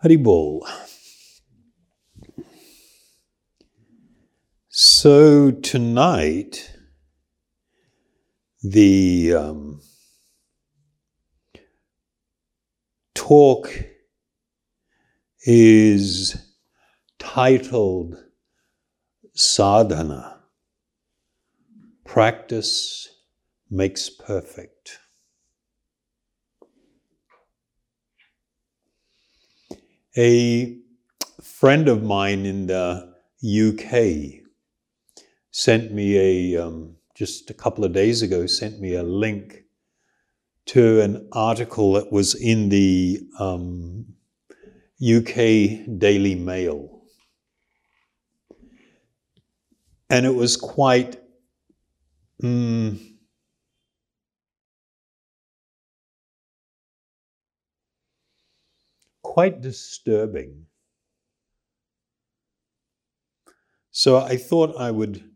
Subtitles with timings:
[0.03, 0.61] Haribol.
[4.69, 6.77] So tonight,
[8.61, 9.81] the um,
[13.33, 13.67] talk
[15.47, 16.37] is
[17.17, 18.15] titled
[19.33, 20.41] Sadhana
[22.05, 23.09] Practice
[23.71, 24.99] Makes Perfect.
[30.15, 30.77] A
[31.41, 33.15] friend of mine in the
[33.71, 34.45] UK
[35.49, 39.62] sent me a, um, just a couple of days ago, sent me a link
[40.67, 44.05] to an article that was in the um,
[45.01, 47.01] UK Daily Mail.
[50.09, 51.19] And it was quite
[52.41, 52.99] mm,
[59.23, 60.67] quite disturbing.
[63.91, 65.32] So I thought I would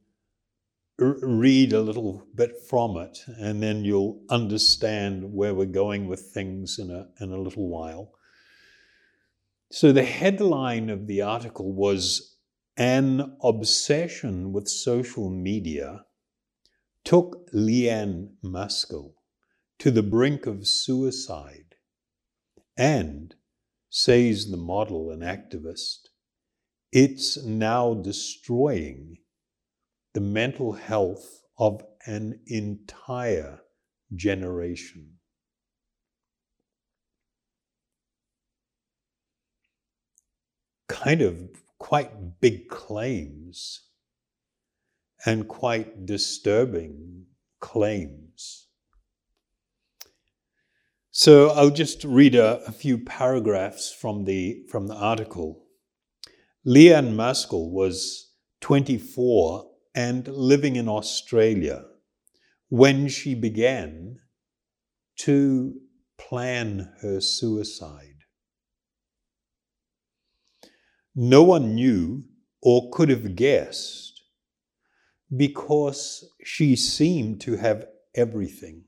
[1.00, 6.80] read a little bit from it, and then you'll understand where we're going with things
[6.80, 8.12] in a, in a little while.
[9.72, 12.38] So the headline of the article was
[12.78, 16.06] An Obsession with Social Media
[17.04, 19.14] took Leanne Maskell
[19.80, 21.76] to the brink of suicide
[22.76, 23.36] and,
[23.90, 26.10] says the model and activist,
[26.92, 29.18] it's now destroying
[30.18, 33.60] the mental health of an entire
[34.16, 35.12] generation.
[40.88, 41.38] Kind of
[41.78, 43.84] quite big claims
[45.24, 47.28] and quite disturbing
[47.60, 48.70] claims.
[51.12, 55.64] So I'll just read a, a, few paragraphs from the, from the article.
[56.66, 61.84] Leanne Maskell was 24 and living in Australia
[62.70, 64.20] when she began
[65.16, 65.74] to
[66.20, 68.26] plan her suicide.
[71.16, 72.24] No one knew
[72.62, 74.22] or could have guessed
[75.36, 78.84] because she seemed to have everything.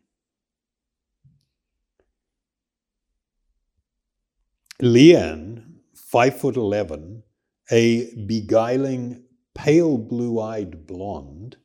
[4.79, 5.63] Leanne,
[5.95, 7.23] five foot eleven,
[7.71, 9.23] a beguiling,
[9.63, 11.57] pale blue eyed blonde,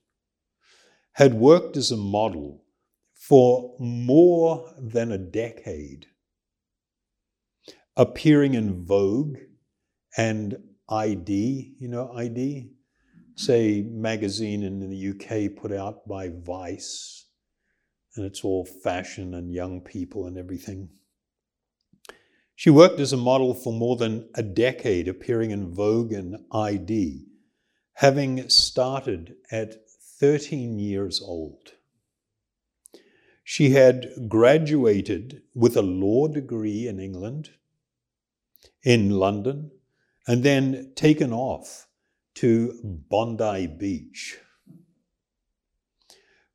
[1.13, 2.65] had worked as a model
[3.15, 6.07] for more than a decade,
[7.97, 9.37] appearing in Vogue
[10.17, 10.57] and
[10.89, 12.69] ID, you know, ID,
[13.37, 17.27] say, magazine in the UK put out by Vice,
[18.17, 20.89] and it's all fashion and young people and everything.
[22.57, 27.27] She worked as a model for more than a decade, appearing in Vogue and ID,
[27.95, 29.89] having started at
[30.21, 31.73] 13 years old.
[33.45, 37.51] She had graduated with a law degree in England,
[38.83, 39.71] in London,
[40.27, 41.87] and then taken off
[42.37, 44.39] to Bondi Beach.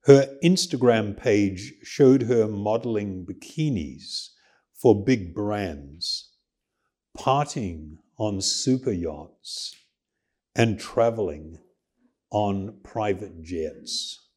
[0.05, 4.29] Her Instagram page showed her modeling bikinis
[4.73, 6.31] for big brands,
[7.17, 9.75] partying on super yachts,
[10.59, 11.57] and traveling
[12.31, 14.27] on private jets.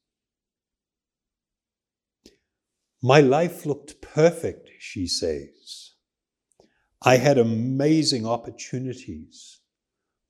[3.03, 5.95] My life looked perfect, she says.
[7.05, 9.59] I had amazing opportunities,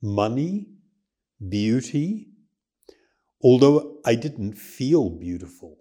[0.00, 0.68] money,
[1.46, 2.28] beauty,
[3.44, 5.76] although I didn't feel beautiful.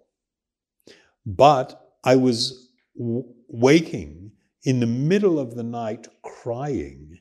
[1.24, 2.68] But I was
[2.98, 7.20] w- waking in the middle of the night crying,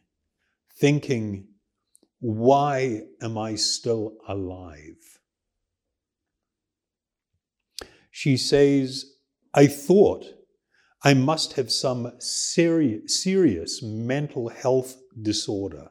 [0.78, 1.48] thinking,
[2.22, 5.20] why am I still alive?
[8.12, 9.06] She says,
[9.56, 10.26] I thought
[11.04, 15.90] I must have some seri- serious mental health disorder.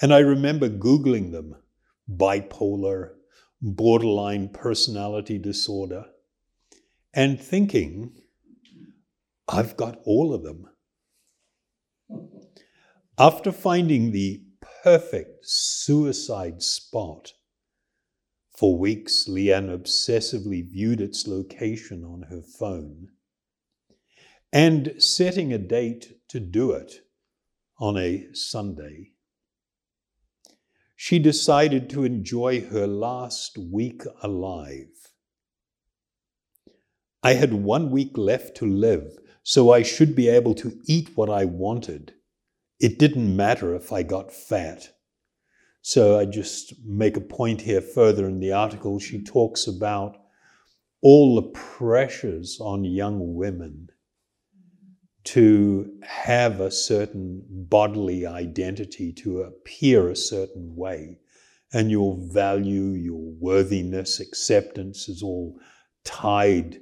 [0.00, 1.56] And I remember Googling them
[2.08, 3.14] bipolar,
[3.60, 6.04] borderline personality disorder,
[7.12, 8.12] and thinking,
[9.48, 10.66] I've got all of them.
[13.18, 14.44] After finding the
[14.82, 17.32] perfect suicide spot,
[18.56, 23.08] for weeks, Leanne obsessively viewed its location on her phone.
[24.52, 27.02] and setting a date to do it
[27.78, 29.12] on a Sunday.
[30.96, 34.88] She decided to enjoy her last week alive.
[37.22, 41.30] I had one week left to live, so I should be able to eat what
[41.30, 42.14] I wanted.
[42.80, 44.88] It didn't matter if I got fat.
[45.82, 48.98] So I just make a point here further in the article.
[48.98, 50.16] She talks about
[51.02, 53.88] all the pressures on young women
[55.24, 61.18] to have a certain bodily identity, to appear a certain way.
[61.72, 65.58] And your value, your worthiness, acceptance is all
[66.04, 66.80] tied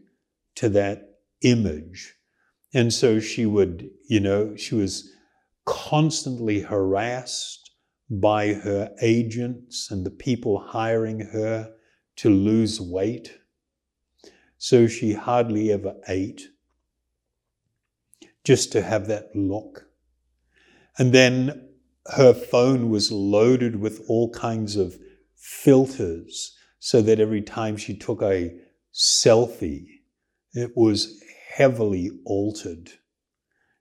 [0.56, 2.15] to that image.
[2.73, 5.12] And so she would, you know, she was
[5.69, 7.70] constantly harassed
[8.11, 11.70] by her agents and the people hiring her
[12.17, 13.38] to lose weight.
[14.56, 16.49] So she hardly ever ate
[18.44, 19.85] just to have that look.
[20.97, 21.69] And then
[22.06, 24.97] her phone was loaded with all kinds of
[25.37, 28.56] filters so that every time she took a
[28.94, 29.87] selfie,
[30.55, 32.91] it was heavily altered.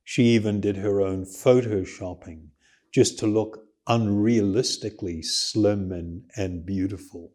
[0.09, 2.47] She even did her own photoshopping
[2.93, 3.59] just to look
[3.89, 7.33] unrealistically slim and, and beautiful.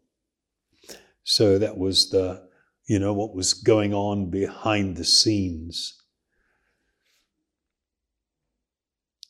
[1.23, 2.47] So that was the,
[2.87, 6.01] you know, what was going on behind the scenes.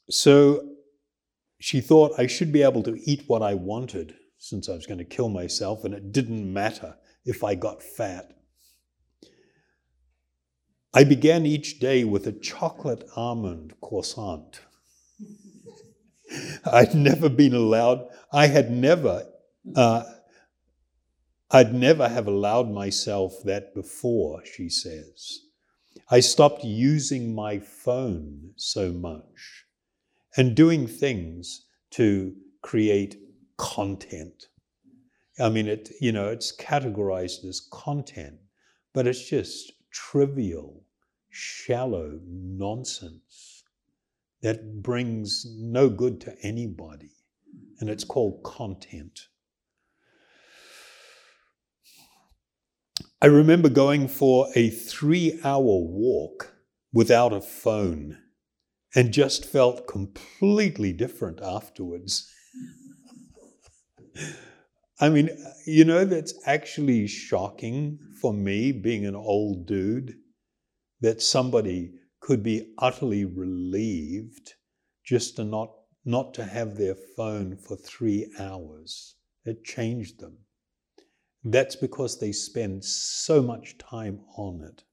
[0.09, 0.69] So
[1.59, 4.99] she thought I should be able to eat what I wanted since I was going
[4.99, 6.95] to kill myself, and it didn't matter
[7.25, 8.37] if I got fat.
[10.93, 14.61] I began each day with a chocolate almond croissant.
[16.65, 19.25] I'd never been allowed, I had never,
[19.75, 20.03] uh,
[21.49, 25.39] I'd never have allowed myself that before, she says.
[26.11, 29.65] I stopped using my phone so much
[30.37, 33.17] and doing things to create
[33.57, 34.47] content.
[35.39, 38.37] I mean, it, you know, it's categorized as content,
[38.93, 40.83] but it's just trivial,
[41.29, 43.63] shallow nonsense
[44.41, 47.11] that brings no good to anybody.
[47.79, 49.27] And it's called content.
[53.21, 56.53] I remember going for a three hour walk
[56.91, 58.17] without a phone
[58.95, 62.29] and just felt completely different afterwards.
[64.99, 65.29] I mean,
[65.65, 70.15] you know, that's actually shocking for me, being an old dude,
[71.01, 71.91] that somebody
[72.21, 74.53] could be utterly relieved
[75.03, 75.69] just to not,
[76.05, 79.15] not to have their phone for three hours.
[79.43, 80.37] It changed them.
[81.43, 84.85] That's because they spend so much time on it.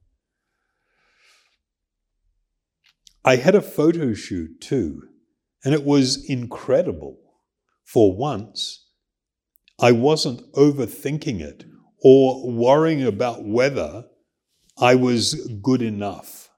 [3.25, 5.03] I had a photo shoot too,
[5.65, 7.17] and it was incredible.
[7.85, 8.89] For once,
[9.79, 11.70] I wasn't overthinking it
[12.03, 14.05] or worrying about whether
[14.79, 16.49] I was good enough.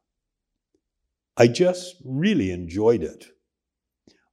[1.36, 3.26] I just really enjoyed it.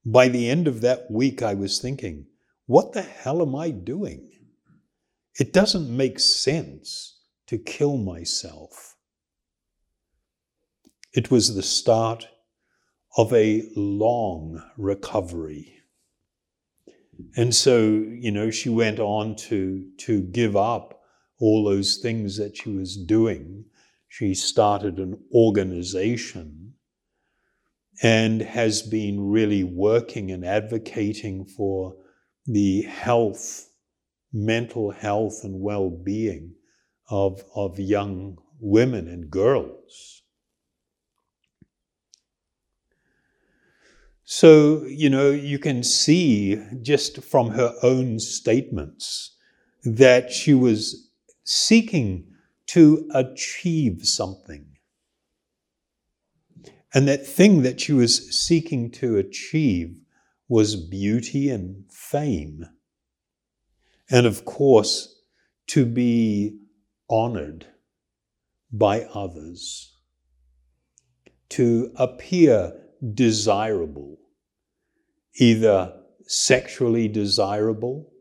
[0.05, 2.25] By the end of that week, I was thinking,
[2.65, 4.29] what the hell am I doing?
[5.39, 8.95] It doesn't make sense to kill myself.
[11.13, 12.27] It was the start
[13.17, 15.81] of a long recovery.
[17.35, 20.98] And so, you know, she went on to, to give up
[21.39, 23.65] all those things that she was doing.
[24.07, 26.73] She started an organization
[28.01, 31.95] and has been really working and advocating for
[32.45, 33.69] the health,
[34.33, 36.55] mental health, and well being
[37.09, 40.21] of, of young women and girls.
[44.23, 49.35] So, you know, you can see just from her own statements
[49.83, 51.08] that she was
[51.51, 52.27] seeking
[52.67, 54.67] to achieve something.
[56.93, 59.95] And that thing that she was seeking to achieve
[60.47, 62.65] was beauty and fame.
[64.11, 65.23] And of course,
[65.69, 66.59] to be
[67.09, 67.65] honored
[68.71, 69.95] by others,
[71.49, 72.73] to appear
[73.15, 74.19] desirable,
[75.39, 75.95] either
[76.27, 78.11] sexually desirable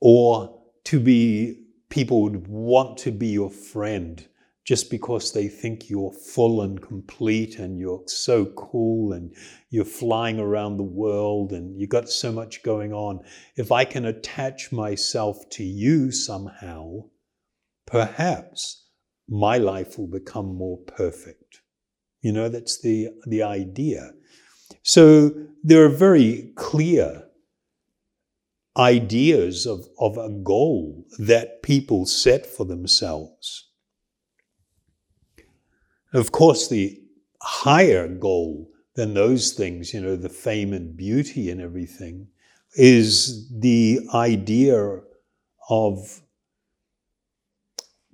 [0.00, 1.59] or to be,
[1.90, 4.26] people would want to be your friend
[4.64, 9.34] just because they think you're full and complete and you're so cool and
[9.70, 13.18] you're flying around the world and you've got so much going on.
[13.56, 17.00] If I can attach myself to you somehow,
[17.86, 18.86] perhaps
[19.28, 21.62] my life will become more perfect.
[22.20, 24.12] You know, that's the, the idea.
[24.82, 25.32] So
[25.64, 27.24] there are very clear
[28.76, 33.68] ideas of, of a goal that people set for themselves.
[36.12, 37.00] Of course, the
[37.42, 42.28] higher goal than those things, you know, the fame and beauty and everything,
[42.74, 45.00] is the idea
[45.68, 46.22] of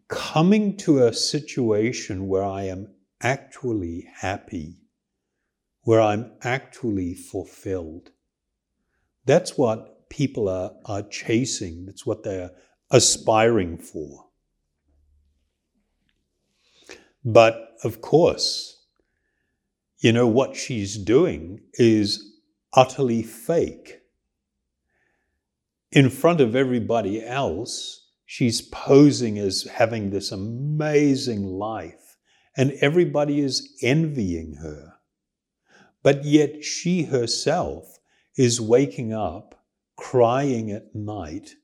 [0.08, 2.88] coming to a situation where I am
[3.20, 4.76] actually happy,
[5.82, 8.10] where I'm actually fulfilled.
[9.24, 12.50] That's what people are, are chasing, that's what they're
[12.90, 14.26] aspiring for.
[17.24, 18.84] But of course,
[19.98, 22.38] you know, what she's doing is
[22.72, 24.00] utterly fake.
[25.90, 32.16] In front of everybody else, she's posing as having this amazing life,
[32.56, 34.92] and everybody is envying her.
[36.02, 37.98] But yet, she herself
[38.36, 39.55] is waking up,
[39.96, 41.54] crying at night,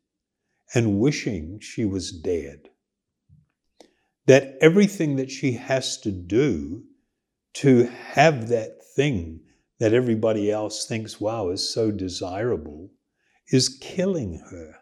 [0.75, 2.69] and wishing she was dead.
[4.27, 6.85] That everything that she has to do
[7.55, 9.41] to have that thing
[9.79, 12.91] that everybody else thinks, wow, is so desirable,
[13.49, 14.75] is killing her.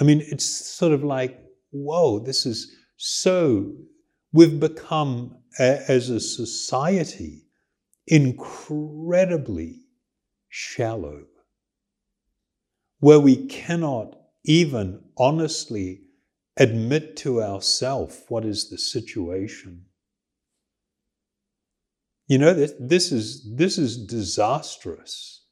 [0.00, 3.72] I mean, it's sort of like, whoa, this is so,
[4.32, 7.46] we've become, as a society,
[8.06, 9.80] incredibly
[10.48, 11.24] shallow,
[13.00, 16.02] where we cannot even honestly
[16.56, 19.84] admit to ourselves what is the situation.
[22.26, 25.44] You know, this, this, is, this is disastrous,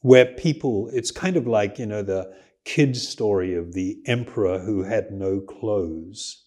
[0.00, 2.32] where people, it's kind of like, you know, the
[2.64, 6.44] kid's story of the emperor who had no clothes.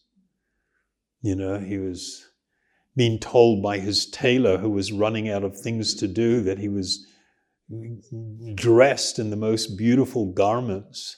[1.21, 2.25] You know, he was
[2.95, 6.69] being told by his tailor, who was running out of things to do, that he
[6.69, 7.05] was
[8.55, 11.17] dressed in the most beautiful garments.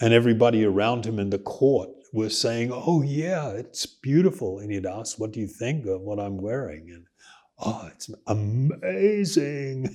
[0.00, 4.58] And everybody around him in the court was saying, Oh, yeah, it's beautiful.
[4.58, 6.90] And he'd ask, What do you think of what I'm wearing?
[6.90, 7.06] And,
[7.58, 9.88] Oh, it's amazing.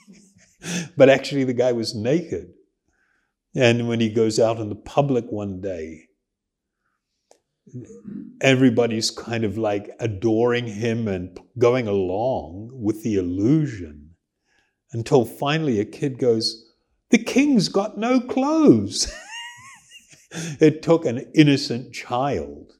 [0.96, 2.54] but actually, the guy was naked.
[3.54, 6.06] And when he goes out in the public one day,
[8.40, 13.99] everybody's kind of like adoring him and going along with the illusion
[14.92, 16.70] until finally a kid goes,
[17.10, 19.12] the king's got no clothes.
[20.60, 22.72] it took an innocent child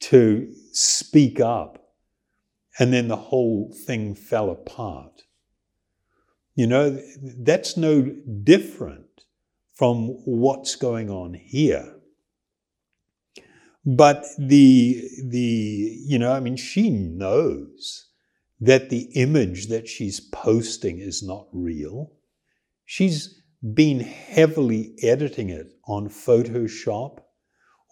[0.00, 1.92] to speak up,
[2.78, 5.24] and then the whole thing fell apart.
[6.54, 9.24] You know, that's no different
[9.74, 11.94] from what's going on here.
[13.86, 18.07] But the, the, you know, I mean, she knows
[18.60, 22.12] that the image that she's posting is not real.
[22.84, 23.42] She's
[23.74, 27.18] been heavily editing it on Photoshop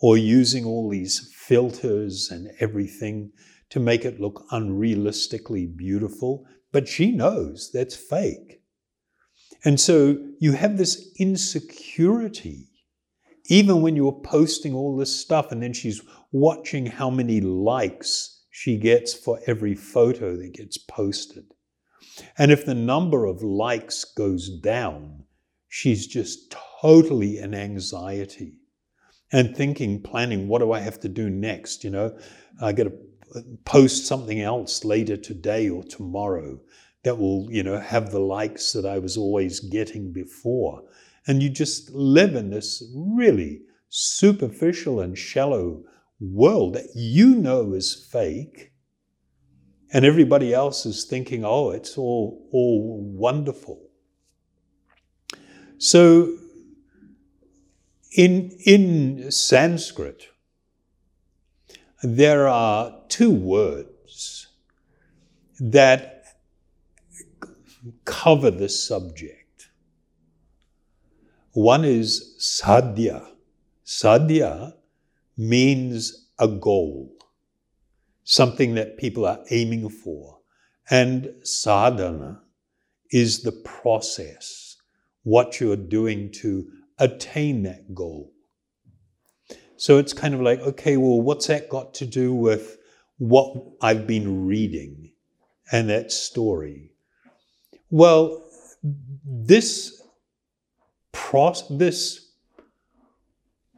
[0.00, 3.32] or using all these filters and everything
[3.70, 8.60] to make it look unrealistically beautiful, but she knows that's fake.
[9.64, 12.68] And so you have this insecurity,
[13.46, 18.78] even when you're posting all this stuff, and then she's watching how many likes she
[18.78, 21.44] gets for every photo that gets posted.
[22.38, 25.24] And if the number of likes goes down,
[25.68, 28.54] she's just totally in anxiety
[29.30, 31.84] and thinking, planning, what do I have to do next?
[31.84, 32.18] You know,
[32.62, 32.94] I got to
[33.34, 36.58] uh, post something else later today or tomorrow
[37.04, 40.82] that will, you know, have the likes that I was always getting before.
[41.26, 43.60] And you just live in this really
[43.90, 45.84] superficial and shallow
[46.20, 48.72] world that you know is fake.
[49.92, 53.80] And everybody else is thinking, oh, it's all, all wonderful.
[55.78, 56.36] So,
[58.16, 60.28] in, in Sanskrit,
[62.02, 64.48] there are two words
[65.60, 66.24] that
[68.04, 69.68] cover this subject.
[71.52, 73.26] One is sadhya.
[73.84, 74.74] Sadhya
[75.36, 77.12] means a goal,
[78.24, 80.38] something that people are aiming for.
[80.90, 82.42] And sadhana
[83.10, 84.76] is the process
[85.22, 88.32] what you're doing to attain that goal.
[89.76, 92.78] So it's kind of like, okay, well, what's that got to do with
[93.18, 95.10] what I've been reading
[95.72, 96.92] and that story?
[97.90, 98.44] Well,
[99.24, 100.02] this
[101.12, 102.25] process, this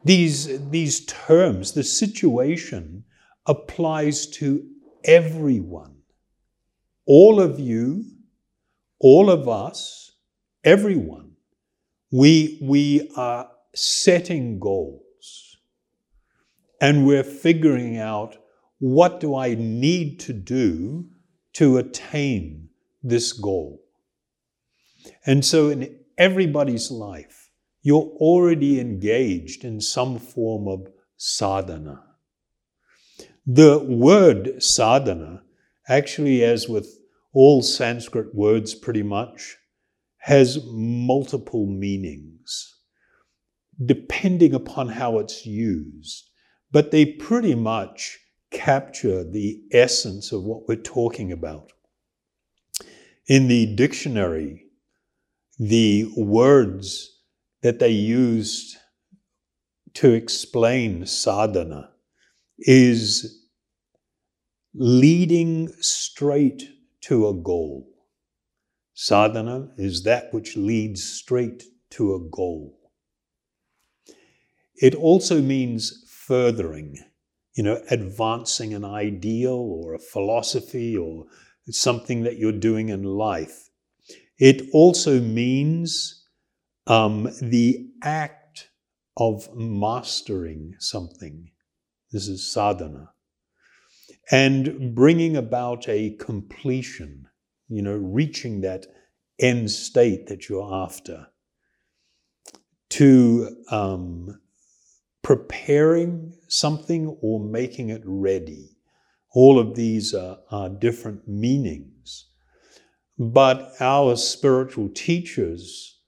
[0.03, 3.03] these these terms, the situation
[3.45, 4.65] applies to
[5.03, 5.95] everyone.
[7.05, 8.05] All of you,
[8.99, 10.11] all of us,
[10.63, 11.31] everyone.
[12.11, 15.57] We, we are setting goals
[16.81, 18.37] and we're figuring out
[18.79, 21.05] what do I need to do
[21.53, 22.69] to attain
[23.03, 23.81] this goal.
[25.25, 27.38] And so in everybody's life,
[27.81, 32.03] you're already engaged in some form of sadhana.
[33.45, 35.43] The word sadhana,
[35.87, 36.99] actually, as with
[37.33, 39.57] all Sanskrit words pretty much,
[40.17, 42.75] has multiple meanings
[43.85, 46.29] depending upon how it's used.
[46.71, 48.19] But they pretty much
[48.51, 51.71] capture the essence of what we're talking about.
[53.27, 54.65] In the dictionary,
[55.57, 57.18] the words
[57.61, 58.77] that they used
[59.95, 61.91] to explain sadhana
[62.59, 63.45] is
[64.73, 66.69] leading straight
[67.01, 67.87] to a goal.
[68.93, 72.77] Sadhana is that which leads straight to a goal.
[74.75, 76.97] It also means furthering,
[77.53, 81.25] you know, advancing an ideal or a philosophy or
[81.69, 83.69] something that you're doing in life.
[84.37, 86.18] It also means
[86.89, 88.69] um, the act
[89.15, 91.51] of mastering something.
[92.11, 93.11] This is sadhana.
[94.31, 97.27] And bringing about a completion,
[97.67, 98.87] you know, reaching that
[99.39, 101.27] end state that you're after.
[102.91, 104.39] To um,
[105.21, 108.77] preparing something or making it ready.
[109.31, 112.25] All of these are, are different meanings.
[113.19, 115.98] But our spiritual teachers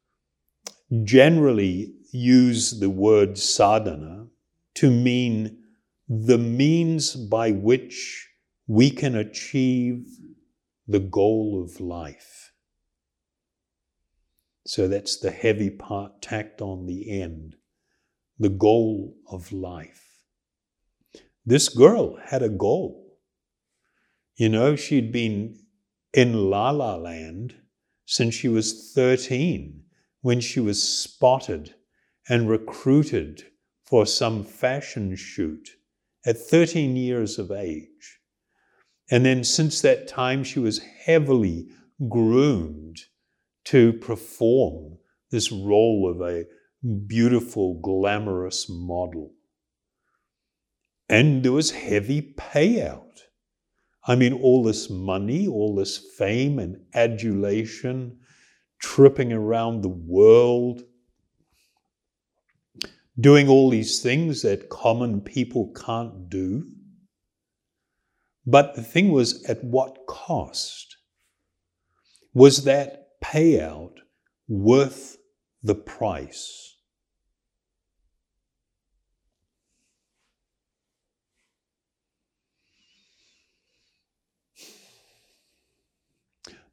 [1.03, 4.27] generally use the word sadhana
[4.75, 5.57] to mean
[6.09, 8.29] the means by which
[8.67, 10.05] we can achieve
[10.87, 12.51] the goal of life.
[14.65, 17.55] So that's the heavy part tacked on the end
[18.39, 20.03] the goal of life.
[21.45, 23.19] This girl had a goal.
[24.35, 25.59] You know, she'd been
[26.11, 27.55] in La La Land
[28.05, 29.83] since she was 13
[30.21, 31.75] when she was spotted
[32.29, 33.43] and recruited
[33.83, 35.69] for some fashion shoot
[36.25, 38.19] at 13 years of age.
[39.09, 41.67] And then since that time, she was heavily
[42.07, 42.97] groomed
[43.65, 44.97] to perform
[45.31, 46.45] this role of a
[47.07, 49.33] beautiful, glamorous model.
[51.09, 53.07] And there was heavy payout.
[54.07, 58.19] I mean, all this money, all this fame and adulation,
[58.81, 60.83] tripping around the world,
[63.19, 66.65] doing all these things that common people can't do.
[68.45, 70.97] But the thing was, at what cost?
[72.33, 73.93] Was that payout
[74.47, 75.17] worth
[75.61, 76.75] the price?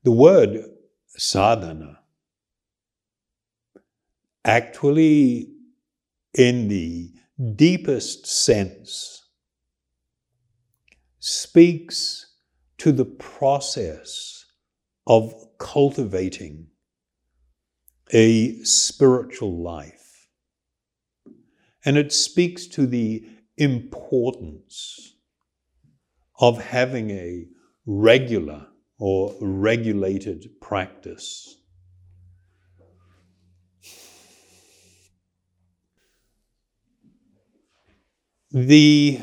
[0.04, 0.64] The word
[1.08, 1.97] sadhana
[4.44, 5.50] actually,
[6.34, 7.12] in the
[7.56, 9.28] deepest sense,
[11.18, 12.34] speaks
[12.78, 14.44] to the process
[15.06, 16.68] of cultivating
[18.12, 20.28] a spiritual life.
[21.84, 25.14] And it speaks to the importance
[26.40, 27.46] of having a
[27.86, 28.66] regular
[28.98, 31.57] or regulated practice.
[38.50, 39.20] The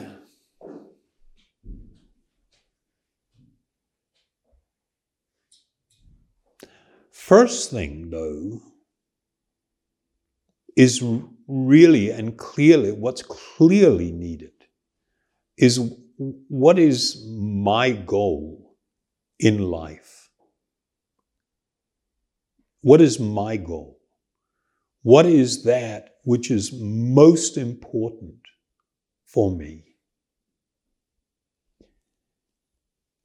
[7.11, 8.61] first thing, though,
[10.77, 11.03] is
[11.47, 14.51] really and clearly what's clearly needed
[15.57, 15.79] is
[16.17, 18.75] what is my goal
[19.39, 20.29] in life?
[22.81, 23.99] What is my goal?
[25.01, 28.44] What is that which is most important
[29.25, 29.83] for me?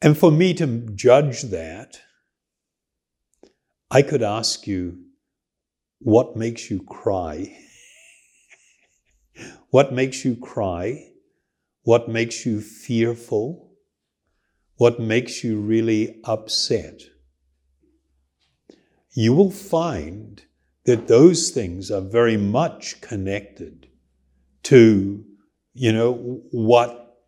[0.03, 2.01] And for me to judge that,
[3.91, 4.99] I could ask you,
[5.99, 7.57] what makes you cry?
[9.71, 11.11] what makes you cry?
[11.83, 13.71] What makes you fearful?
[14.81, 17.03] what makes you really upset,
[19.13, 20.43] you will find
[20.87, 23.87] that those things are very much connected
[24.63, 25.23] to,
[25.75, 27.19] you know, what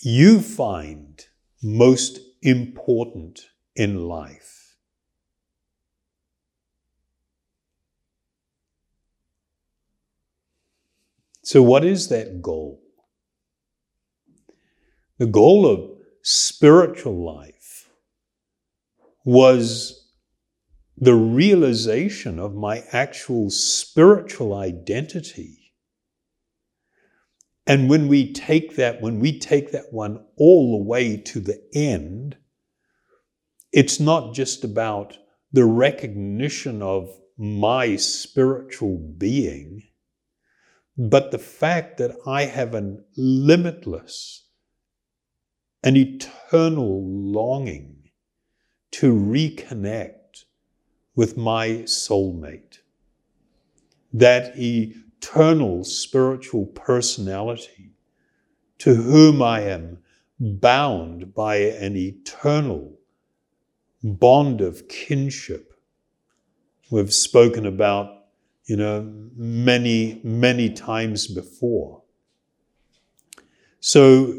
[0.00, 1.26] you find
[1.62, 4.76] most important in life.
[11.42, 12.82] So, what is that goal?
[15.18, 15.90] The goal of
[16.22, 17.88] spiritual life
[19.24, 20.06] was
[20.96, 25.57] the realization of my actual spiritual identity.
[27.68, 31.62] And when we take that, when we take that one all the way to the
[31.74, 32.38] end,
[33.72, 35.18] it's not just about
[35.52, 39.82] the recognition of my spiritual being,
[40.96, 44.46] but the fact that I have a limitless,
[45.84, 48.08] an eternal longing
[48.92, 50.44] to reconnect
[51.14, 52.78] with my soulmate.
[54.10, 54.56] That
[55.18, 57.90] eternal spiritual personality
[58.78, 59.98] to whom I am
[60.38, 62.92] bound by an eternal
[64.04, 65.72] bond of kinship.
[66.90, 68.26] We've spoken about,
[68.66, 69.02] you know,
[69.36, 72.02] many, many times before.
[73.80, 74.34] So,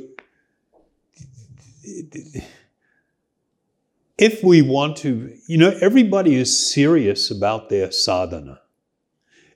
[4.17, 8.61] if we want to, you know, everybody is serious about their sadhana.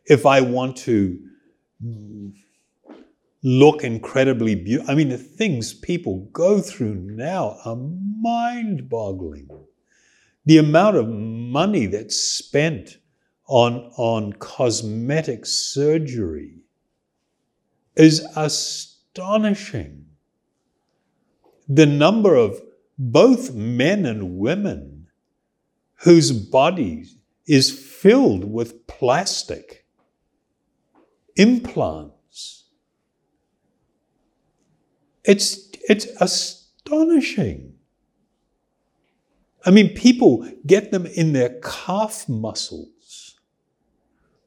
[0.05, 1.19] If I want to
[3.43, 7.77] look incredibly beautiful, I mean, the things people go through now are
[8.21, 9.47] mind boggling.
[10.45, 12.97] The amount of money that's spent
[13.47, 16.59] on, on cosmetic surgery
[17.95, 20.05] is astonishing.
[21.67, 22.61] The number of
[22.97, 25.07] both men and women
[26.01, 29.82] whose bodies is filled with plastic
[31.35, 32.65] implants.
[35.23, 37.75] It's, it's astonishing.
[39.65, 43.39] I mean, people get them in their calf muscles.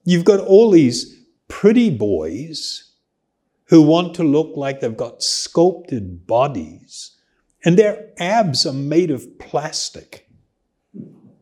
[0.04, 2.92] You've got all these pretty boys
[3.68, 7.16] who want to look like they've got sculpted bodies
[7.64, 10.28] and their abs are made of plastic.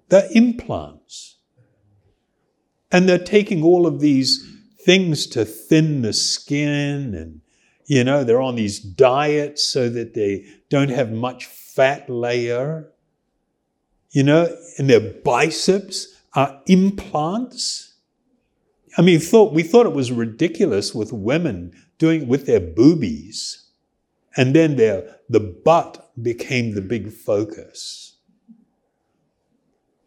[0.09, 1.37] They're implants.
[2.91, 4.54] And they're taking all of these
[4.85, 7.41] things to thin the skin and
[7.87, 12.91] you know, they're on these diets so that they don't have much fat layer.
[14.11, 17.95] You know, and their biceps are implants.
[18.97, 23.69] I mean, thought, we thought it was ridiculous with women doing with their boobies.
[24.37, 28.17] And then their, the butt became the big focus.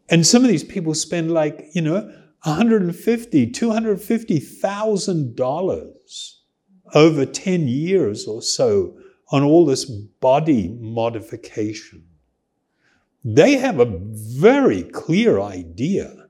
[0.08, 2.10] And some of these people spend like, you know,
[2.44, 6.42] 150, 250,000 dollars
[6.94, 8.96] over 10 years or so
[9.30, 12.04] on all this body modification.
[13.24, 16.28] They have a very clear idea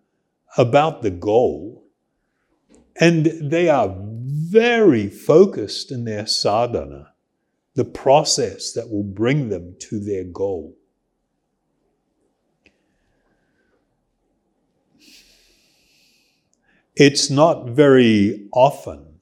[0.57, 1.85] about the goal,
[2.99, 7.13] and they are very focused in their sadhana
[7.75, 10.77] the process that will bring them to their goal.
[16.99, 19.21] It's not very often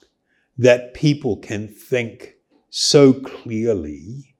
[0.56, 2.36] that people can think
[2.70, 4.34] so clearly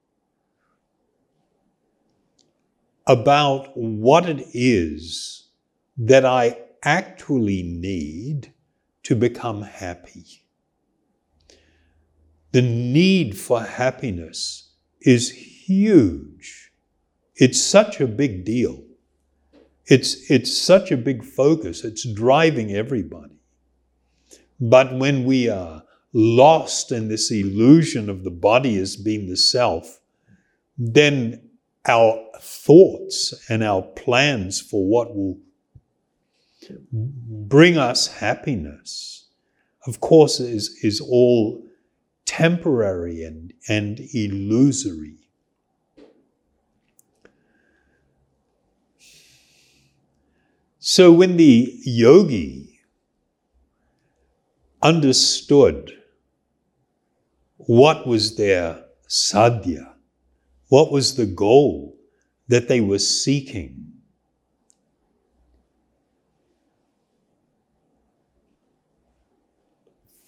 [3.06, 5.50] about what it is
[5.98, 8.54] that I actually need
[9.02, 10.24] to become happy.
[12.52, 14.70] The need for happiness
[15.02, 16.72] is huge.
[17.34, 18.85] It's such a big deal.
[19.86, 21.84] It's, it's such a big focus.
[21.84, 23.36] It's driving everybody.
[24.60, 30.00] But when we are lost in this illusion of the body as being the self,
[30.78, 31.50] then
[31.86, 35.38] our thoughts and our plans for what will
[36.90, 39.28] bring us happiness,
[39.86, 41.64] of course, is, is all
[42.24, 45.25] temporary and, and illusory.
[50.88, 52.78] So when the yogi
[54.80, 55.90] understood
[57.56, 59.94] what was their sadhya,
[60.68, 61.96] what was the goal
[62.46, 63.94] that they were seeking,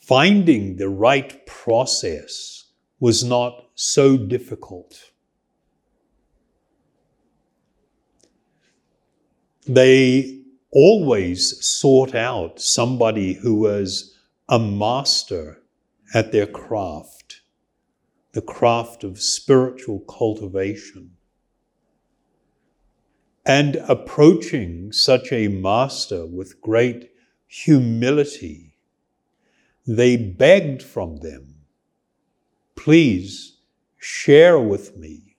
[0.01, 2.65] finding the right process
[2.99, 5.13] was not so difficult.
[9.69, 10.38] They
[10.71, 14.17] always sought out somebody who was
[14.49, 15.63] a master
[16.15, 17.43] at their craft,
[18.33, 21.11] the craft of spiritual cultivation.
[23.45, 27.11] And approaching such a master with great
[27.47, 28.77] humility,
[29.87, 31.55] they begged from them,
[32.77, 33.57] Please
[33.97, 35.37] share with me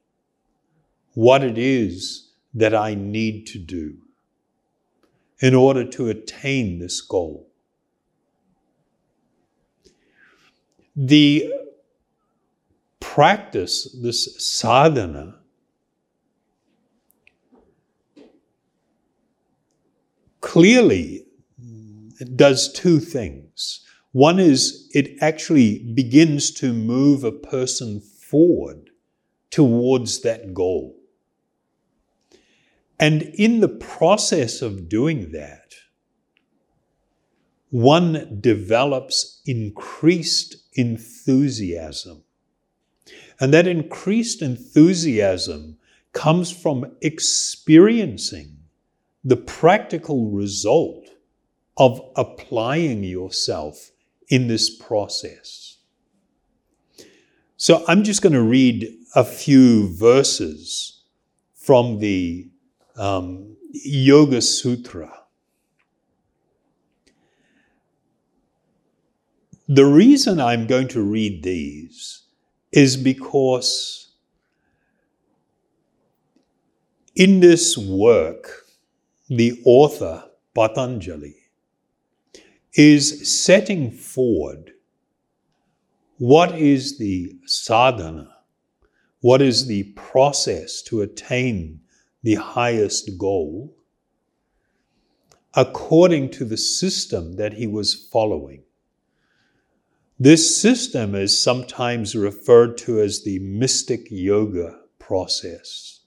[1.13, 3.97] what it is that I need to do
[5.41, 7.47] in order to attain this goal.
[10.95, 11.53] The
[12.99, 15.39] practice, this sadhana,
[20.41, 21.25] clearly
[22.35, 23.85] does two things.
[24.11, 28.89] One is it actually begins to move a person forward
[29.51, 30.98] towards that goal.
[32.99, 35.73] And in the process of doing that,
[37.69, 42.23] one develops increased enthusiasm.
[43.39, 45.77] And that increased enthusiasm
[46.11, 48.57] comes from experiencing
[49.23, 51.07] the practical result
[51.77, 53.91] of applying yourself
[54.27, 55.77] in this process.
[57.55, 61.03] So I'm just going to read a few verses
[61.55, 62.49] from the
[62.99, 65.11] um, Yoga Sutra.
[69.67, 72.23] The reason I'm going to read these
[72.71, 74.13] is because
[77.15, 78.65] in this work,
[79.29, 81.35] the author, Patanjali,
[82.73, 84.71] is setting forward
[86.17, 88.29] what is the sadhana,
[89.21, 91.79] what is the process to attain
[92.23, 93.75] the highest goal,
[95.53, 98.63] according to the system that he was following.
[100.19, 106.01] This system is sometimes referred to as the mystic yoga process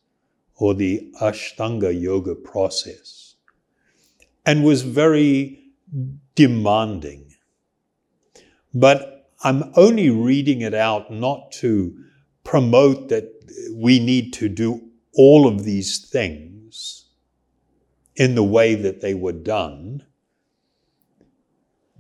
[0.57, 3.37] or the Ashtanga yoga process
[4.45, 5.63] and was very
[6.35, 7.35] demanding.
[8.75, 11.97] But I'm only reading it out not to
[12.45, 13.29] promote that
[13.75, 17.07] we need to do all of these things
[18.17, 20.05] in the way that they were done,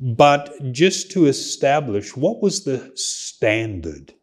[0.00, 4.14] but just to establish what was the standard.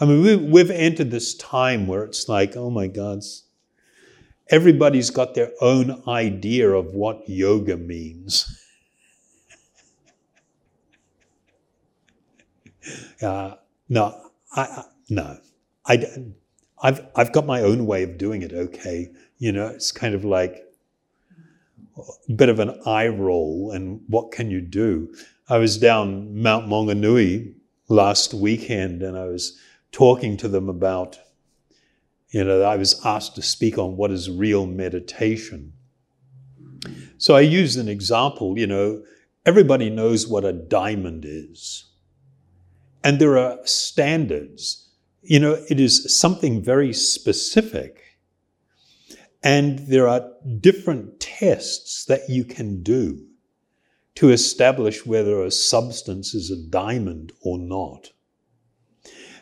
[0.00, 3.20] I mean, we've entered this time where it's like, oh my God,
[4.48, 8.58] everybody's got their own idea of what yoga means.
[13.22, 13.54] uh,
[13.88, 14.20] no,
[14.56, 15.38] I, no,
[15.86, 16.04] I,
[16.82, 19.10] I've, I've got my own way of doing it, okay?
[19.38, 20.64] You know, it's kind of like
[21.96, 25.14] a bit of an eye roll, and what can you do?
[25.48, 27.54] I was down Mount Maunganui
[27.88, 29.58] last weekend and I was
[29.90, 31.18] talking to them about,
[32.30, 35.74] you know, I was asked to speak on what is real meditation.
[37.18, 39.02] So I used an example, you know,
[39.44, 41.84] everybody knows what a diamond is.
[43.04, 44.88] And there are standards
[45.22, 48.18] you know, it is something very specific.
[49.42, 50.30] And there are
[50.60, 53.24] different tests that you can do
[54.16, 58.10] to establish whether a substance is a diamond or not.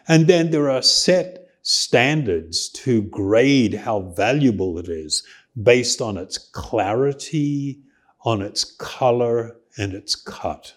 [0.07, 5.23] And then there are set standards to grade how valuable it is
[5.63, 7.81] based on its clarity,
[8.25, 10.75] on its color, and its cut.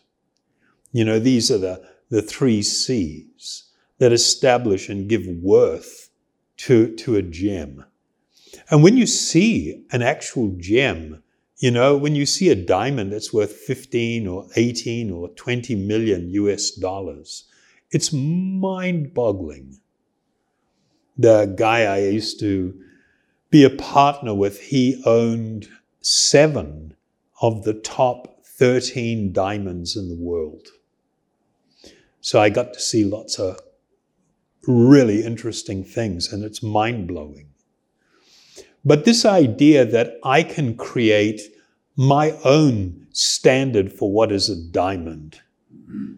[0.91, 6.09] You know, these are the, the three C's that establish and give worth
[6.57, 7.85] to, to a gem.
[8.69, 11.23] And when you see an actual gem,
[11.57, 16.29] you know, when you see a diamond that's worth 15 or 18 or 20 million
[16.31, 17.45] US dollars,
[17.91, 19.79] it's mind boggling.
[21.17, 22.73] The guy I used to
[23.49, 25.67] be a partner with, he owned
[26.01, 26.95] seven
[27.41, 30.67] of the top 13 diamonds in the world.
[32.19, 33.59] So I got to see lots of
[34.67, 37.47] really interesting things and it's mind blowing.
[38.85, 41.41] But this idea that I can create
[41.95, 45.39] my own standard for what is a diamond,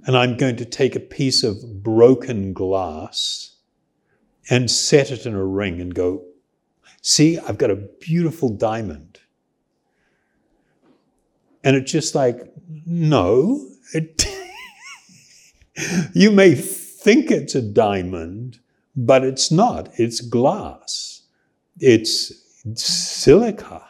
[0.05, 3.55] and I'm going to take a piece of broken glass
[4.49, 6.23] and set it in a ring and go,
[7.01, 9.19] see, I've got a beautiful diamond.
[11.63, 12.53] And it's just like,
[12.86, 14.25] no, it,
[16.13, 16.55] you may
[17.05, 18.57] think it's a diamond,
[18.95, 19.89] but it's not.
[19.99, 21.21] It's glass.
[21.79, 22.33] It's
[22.73, 23.83] silica.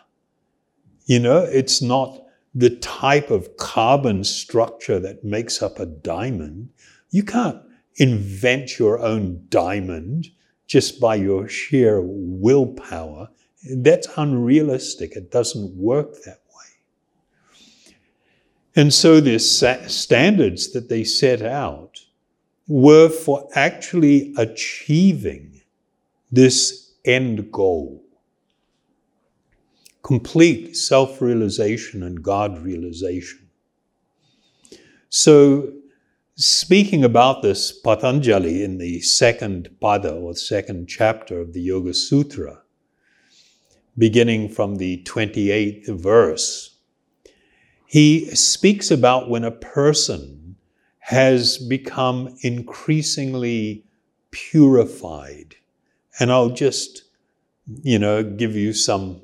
[1.05, 2.21] You know, it's not
[2.53, 6.71] the type of carbon structure that makes up a diamond.
[7.09, 7.61] You can't,
[7.95, 10.27] invent your own diamond
[10.67, 13.29] just by your sheer willpower.
[13.77, 15.15] That's unrealistic.
[15.15, 17.95] It doesn't work that way.
[18.75, 21.94] And so, the standards that they set out
[22.67, 25.61] were for actually achieving
[26.31, 28.05] this end goal
[30.05, 33.49] complete self realization and God realization.
[35.09, 35.73] So,
[36.35, 42.61] speaking about this, Patanjali in the second pada or second chapter of the Yoga Sutra,
[43.97, 46.77] beginning from the 28th verse,
[47.87, 50.44] he speaks about when a person
[51.05, 53.85] has become increasingly
[54.31, 55.55] purified.
[56.19, 57.03] And I'll just,
[57.83, 59.21] you know, give you some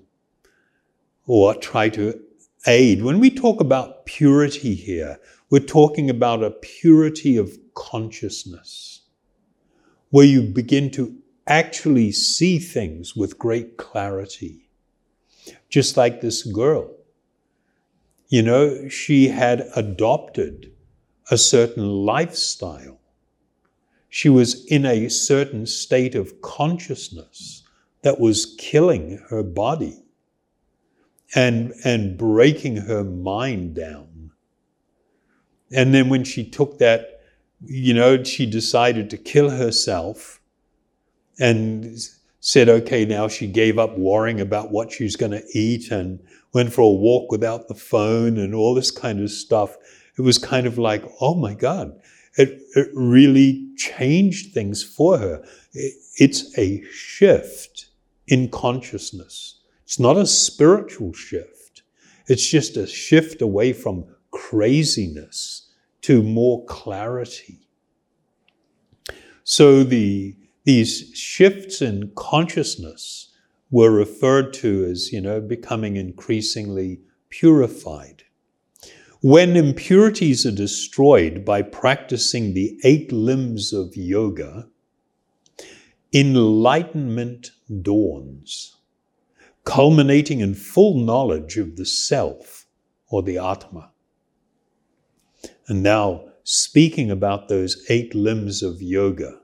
[1.26, 2.22] or try to
[2.67, 3.04] aid.
[3.04, 9.02] When we talk about purity here, we're talking about a purity of consciousness,
[10.12, 11.17] where you begin to
[11.48, 14.70] actually see things with great clarity.
[15.67, 16.91] Just like this girl.
[18.30, 20.71] You know, she had adopted
[21.32, 23.00] a certain lifestyle.
[24.10, 27.63] She was in a certain state of consciousness
[28.04, 30.04] that was killing her body
[31.34, 34.32] and, and breaking her mind down.
[35.72, 37.22] And then when she took that,
[37.65, 40.41] you know, she decided to kill herself
[41.39, 41.98] and
[42.41, 46.20] said, okay, now she gave up worrying about what she's going to eat and
[46.54, 49.78] went for a walk without the phone and all this kind of stuff.
[50.17, 52.00] It was kind of like, oh my God,
[52.38, 55.43] it, it really changed things for her.
[55.74, 57.88] It, it's a shift
[58.28, 59.62] in consciousness.
[59.84, 61.84] It's not a spiritual shift.
[62.28, 65.69] It's just a shift away from craziness
[66.02, 67.60] to more clarity.
[69.43, 73.34] So the, these shifts in consciousness
[73.69, 78.21] were referred to as, you know, becoming increasingly purified.
[79.22, 84.68] When impurities are destroyed by practicing the eight limbs of yoga,
[86.14, 88.76] enlightenment dawns
[89.64, 92.66] culminating in full knowledge of the self
[93.10, 93.92] or the Atma.
[95.68, 99.40] And now, speaking about those eight limbs of yoga,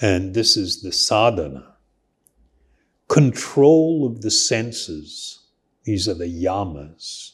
[0.00, 1.74] and this is the sadhana
[3.08, 5.46] control of the senses,
[5.84, 7.32] these are the yamas,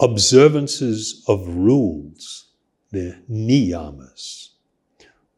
[0.00, 2.52] observances of rules,
[2.90, 4.50] the niyamas,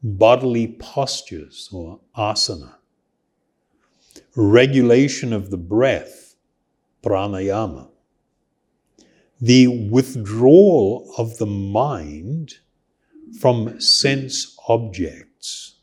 [0.01, 2.77] bodily postures or asana
[4.37, 6.35] regulation of the breath,
[7.01, 7.89] pranayama,
[9.41, 12.53] the withdrawal of the mind
[13.39, 15.79] from sense objects.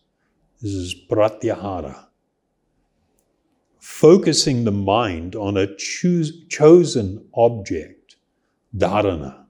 [0.63, 2.07] This is pratyahara.
[3.81, 8.04] Focusing the mind on a choose, chosen object,
[8.77, 9.45] dharana,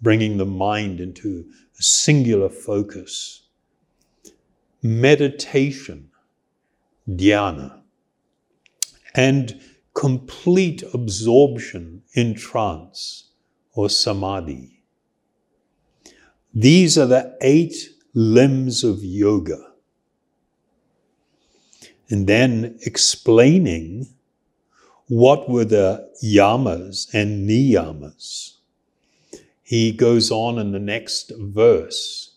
[0.00, 1.44] bringing the mind into
[1.78, 3.42] a singular focus.
[4.82, 6.10] Meditation,
[7.08, 7.82] dhyana
[9.14, 9.60] and
[9.94, 13.30] complete absorption in trance
[13.74, 14.82] or samadhi.
[16.54, 17.74] These are the eight
[18.14, 19.58] limbs of yoga.
[22.10, 24.08] And then explaining
[25.08, 28.56] what were the yamas and niyamas.
[29.72, 32.36] He goes on in the next verse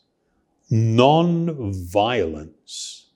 [0.72, 3.08] non violence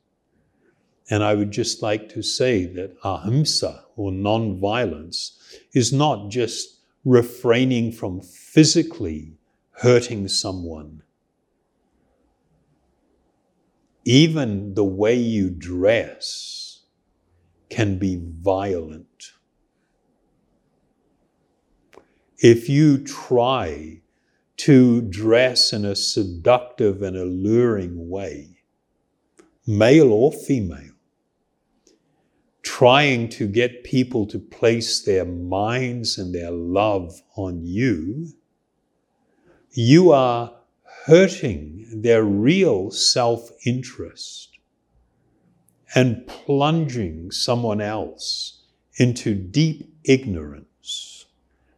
[1.10, 5.39] and I would just like to say that ahimsa, or non-violence,
[5.73, 9.38] is not just refraining from physically
[9.71, 11.01] hurting someone.
[14.03, 16.82] Even the way you dress
[17.69, 19.32] can be violent.
[22.39, 24.02] If you try
[24.60, 28.62] to dress in a seductive and alluring way,
[29.65, 30.91] male or female,
[32.62, 38.27] trying to get people to place their minds and their love on you,
[39.71, 40.53] you are
[41.05, 44.49] hurting their real self interest
[45.95, 48.63] and plunging someone else
[48.97, 50.69] into deep ignorance.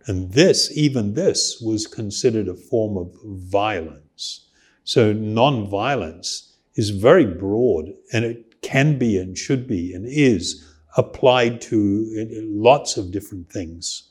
[0.07, 4.47] And this, even this, was considered a form of violence.
[4.83, 11.61] So, non-violence is very broad and it can be and should be and is applied
[11.61, 11.77] to
[12.19, 14.09] uh, lots of different things.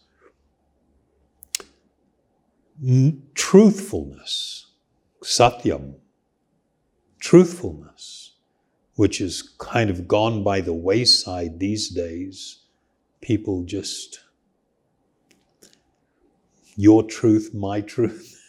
[3.34, 4.66] Truthfulness,
[5.22, 5.94] satyam,
[7.18, 8.32] truthfulness,
[8.94, 12.60] which is kind of gone by the wayside these days.
[13.20, 14.20] People just,
[16.80, 18.40] your truth, my truth.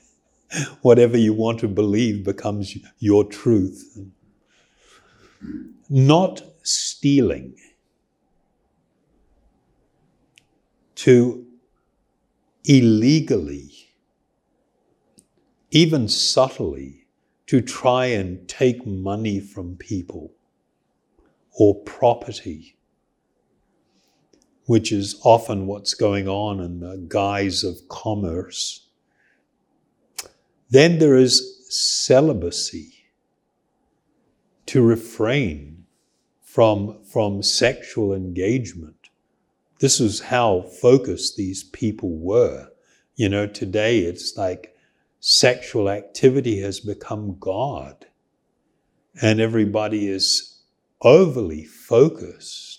[0.82, 3.98] Whatever you want to believe becomes your truth.
[5.90, 7.54] Not stealing.
[10.96, 11.46] To
[12.64, 13.70] illegally,
[15.70, 17.06] even subtly,
[17.46, 20.32] to try and take money from people
[21.52, 22.76] or property,
[24.66, 28.88] which is often what's going on in the guise of commerce.
[30.70, 32.94] Then there is celibacy,
[34.66, 35.84] to refrain
[36.42, 39.10] from, from sexual engagement.
[39.80, 42.70] This is how focused these people were.
[43.16, 44.74] You know, today it's like
[45.20, 48.06] sexual activity has become God.
[49.20, 50.62] And everybody is
[51.02, 52.73] overly focused.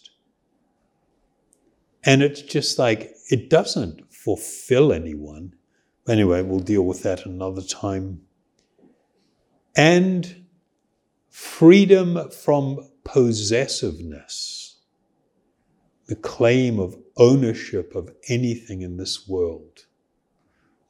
[2.06, 5.56] And it's just like, it doesn't fulfill anyone.
[6.08, 8.22] Anyway, we'll deal with that another time.
[9.76, 10.46] And
[11.30, 14.78] freedom from possessiveness,
[16.06, 19.86] the claim of ownership of anything in this world.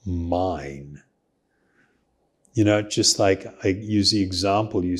[0.05, 1.01] Mine.
[2.53, 4.97] You know, just like I use the example, you,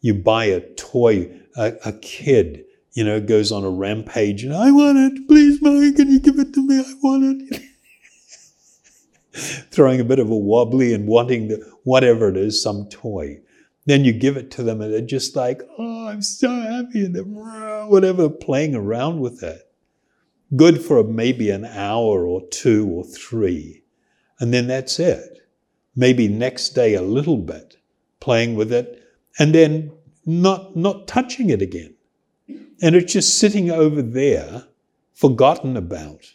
[0.00, 4.70] you buy a toy, a, a kid, you know, goes on a rampage and I
[4.70, 6.78] want it, please, mommy, can you give it to me?
[6.78, 7.62] I want it.
[9.70, 13.40] Throwing a bit of a wobbly and wanting the, whatever it is, some toy.
[13.86, 17.16] Then you give it to them and they're just like, oh, I'm so happy, and
[17.16, 19.62] they're whatever, playing around with it.
[20.54, 23.82] Good for maybe an hour or two or three.
[24.38, 25.32] And then that's it
[25.94, 27.76] maybe next day a little bit,
[28.20, 29.02] playing with it,
[29.38, 29.92] and then
[30.24, 31.91] not, not touching it again.
[32.82, 34.64] And it's just sitting over there,
[35.14, 36.32] forgotten about.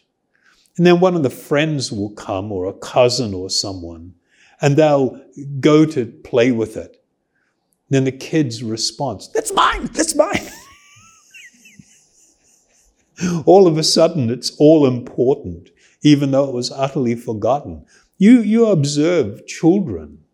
[0.78, 4.14] And then one of the friends will come, or a cousin or someone,
[4.62, 5.20] and they'll
[5.60, 7.04] go to play with it.
[7.90, 10.48] Then the kid's response, That's mine, that's mine.
[13.44, 15.68] all of a sudden, it's all important,
[16.02, 17.84] even though it was utterly forgotten.
[18.16, 20.24] You, you observe children,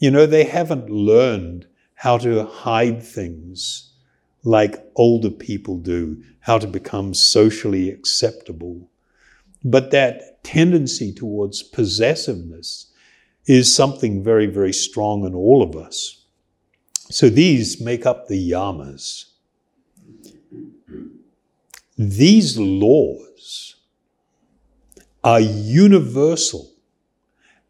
[0.00, 3.91] you know, they haven't learned how to hide things
[4.44, 8.90] like older people do, how to become socially acceptable.
[9.64, 12.92] But that tendency towards possessiveness
[13.46, 16.24] is something very, very strong in all of us.
[17.10, 19.26] So these make up the yamas.
[21.98, 23.76] These laws
[25.22, 26.72] are universal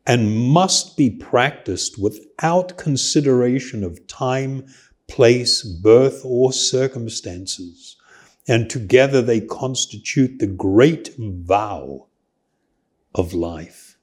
[0.06, 4.66] and must be practiced without consideration of time,
[5.12, 7.96] place, birth, or circumstances.
[8.48, 12.06] And together they constitute the great vow
[13.14, 13.98] of life.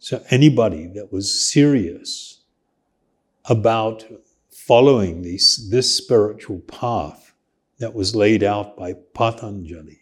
[0.00, 2.40] So, anybody that was serious
[3.44, 4.04] about
[4.50, 7.32] following this, this spiritual path
[7.78, 10.00] that was laid out by Patanjali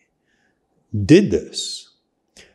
[1.05, 1.91] did this.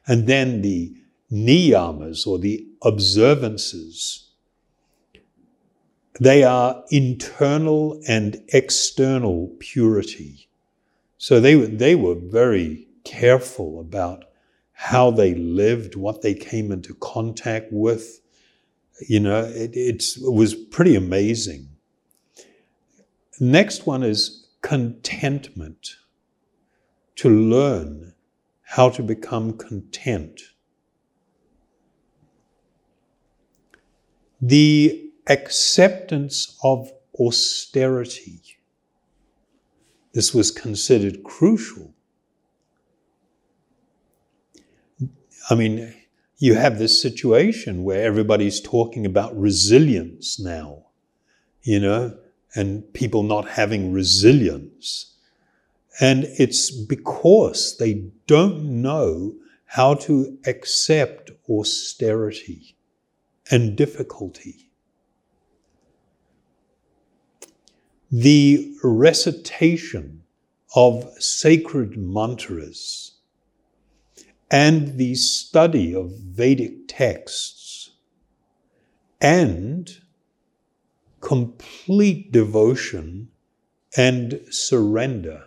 [0.07, 0.95] And then the
[1.31, 4.28] niyamas or the observances,
[6.19, 10.49] they are internal and external purity.
[11.17, 14.25] So they, they were very careful about
[14.73, 18.21] how they lived, what they came into contact with.
[19.07, 21.69] You know, it, it was pretty amazing.
[23.39, 25.95] Next one is contentment,
[27.15, 28.13] to learn
[28.63, 30.41] how to become content.
[34.41, 38.41] the acceptance of austerity.
[40.13, 41.93] This was considered crucial.
[45.49, 45.93] I mean,
[46.37, 50.85] you have this situation where everybody's talking about resilience now,
[51.63, 52.17] you know,
[52.55, 55.13] and people not having resilience.
[55.99, 62.75] And it's because they don't know how to accept austerity
[63.51, 64.68] and difficulty.
[68.11, 70.23] The recitation
[70.75, 73.19] of sacred mantras
[74.49, 77.91] and the study of Vedic texts
[79.21, 79.95] and
[81.21, 83.29] complete devotion
[83.95, 85.43] and surrender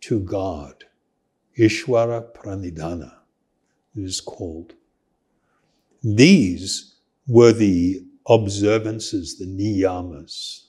[0.00, 0.84] to God.
[1.58, 3.12] Ishwara Pranidhana
[3.94, 4.72] is called.
[6.02, 6.94] These
[7.26, 10.68] were the observances, the niyamas.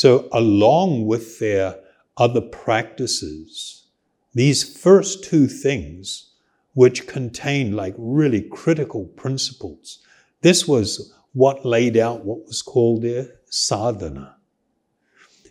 [0.00, 1.80] So, along with their
[2.16, 3.88] other practices,
[4.32, 6.34] these first two things,
[6.74, 9.98] which contain like really critical principles,
[10.40, 14.36] this was what laid out what was called their sadhana.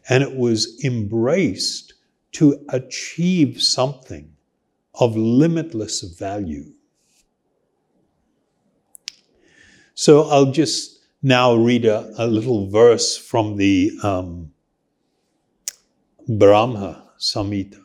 [0.08, 1.95] And it was embraced
[2.39, 4.32] to achieve something
[4.95, 6.72] of limitless value.
[9.93, 10.97] So I'll just
[11.28, 14.51] now read a, a little verse from the um,
[16.28, 17.82] Brahma Samhita.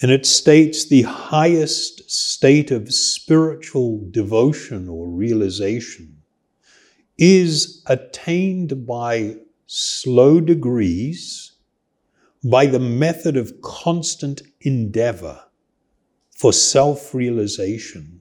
[0.00, 6.22] And it states the highest state of spiritual devotion or realization
[7.16, 9.36] is attained by
[9.66, 11.52] slow degrees
[12.42, 15.40] by the method of constant endeavor
[16.36, 18.20] for self realization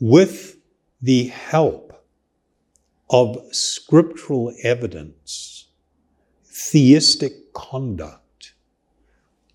[0.00, 0.56] with
[1.00, 1.83] the help
[3.10, 5.68] of scriptural evidence,
[6.44, 8.54] theistic conduct,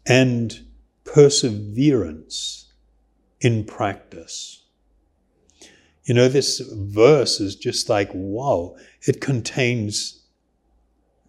[0.05, 0.65] and
[1.03, 2.71] perseverance
[3.41, 4.63] in practice.
[6.03, 8.75] You know, this verse is just like, wow,
[9.07, 10.23] it contains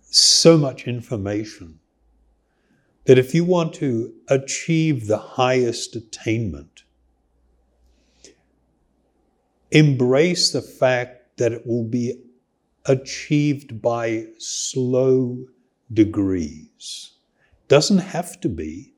[0.02, 1.78] so much information
[3.04, 6.84] that if you want to achieve the highest attainment,
[9.70, 12.22] embrace the fact that it will be
[12.84, 15.38] achieved by slow
[15.90, 17.12] degrees.
[17.66, 18.92] Doesn't have to be,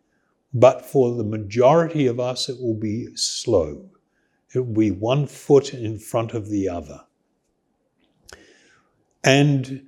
[0.53, 3.89] but for the majority of us, it will be slow.
[4.55, 7.03] It will be one foot in front of the other.
[9.23, 9.87] And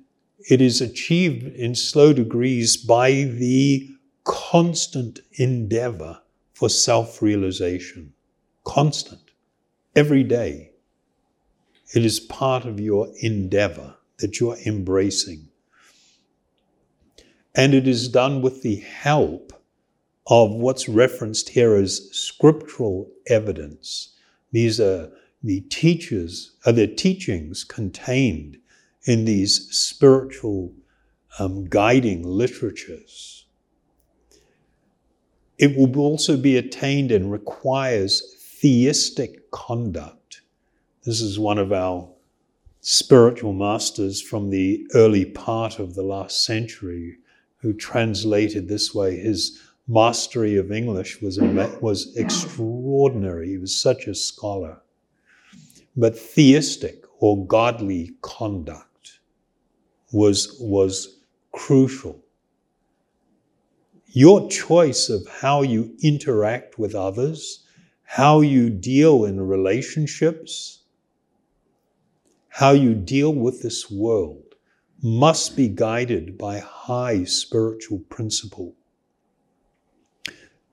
[0.49, 3.89] it is achieved in slow degrees by the
[4.23, 6.21] constant endeavor
[6.53, 8.13] for self realization.
[8.63, 9.31] Constant.
[9.93, 10.71] Every day.
[11.93, 15.49] It is part of your endeavor that you're embracing.
[17.53, 19.53] And it is done with the help
[20.27, 24.15] of what's referenced here as scriptural evidence.
[24.51, 25.11] These are
[25.43, 28.57] the teachers, are the teachings contained
[29.03, 30.73] in these spiritual
[31.37, 33.45] um, guiding literatures.
[35.57, 40.14] It will also be attained and requires theistic conduct.
[41.05, 42.09] This is one of our
[42.81, 47.17] spiritual masters from the early part of the last century
[47.57, 49.17] who translated this way.
[49.17, 51.39] His mastery of English was,
[51.79, 53.49] was extraordinary.
[53.49, 54.81] He was such a scholar.
[55.95, 59.19] But theistic or godly conduct
[60.11, 61.19] was, was
[61.51, 62.19] crucial.
[64.07, 67.63] Your choice of how you interact with others,
[68.03, 70.79] how you deal in relationships,
[72.55, 74.55] how you deal with this world
[75.03, 78.73] must be guided by high spiritual principle.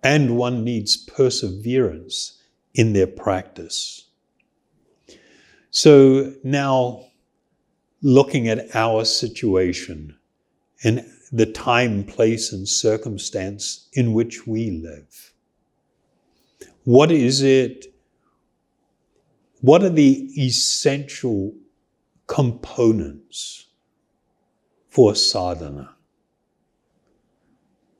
[0.00, 2.40] And one needs perseverance
[2.72, 4.10] in their practice.
[5.72, 7.06] So now,
[8.00, 10.16] looking at our situation
[10.84, 15.32] and the time, place, and circumstance in which we live,
[16.84, 17.86] what is it?
[19.62, 21.54] What are the essential
[22.32, 23.66] components
[24.88, 25.94] for sadhana,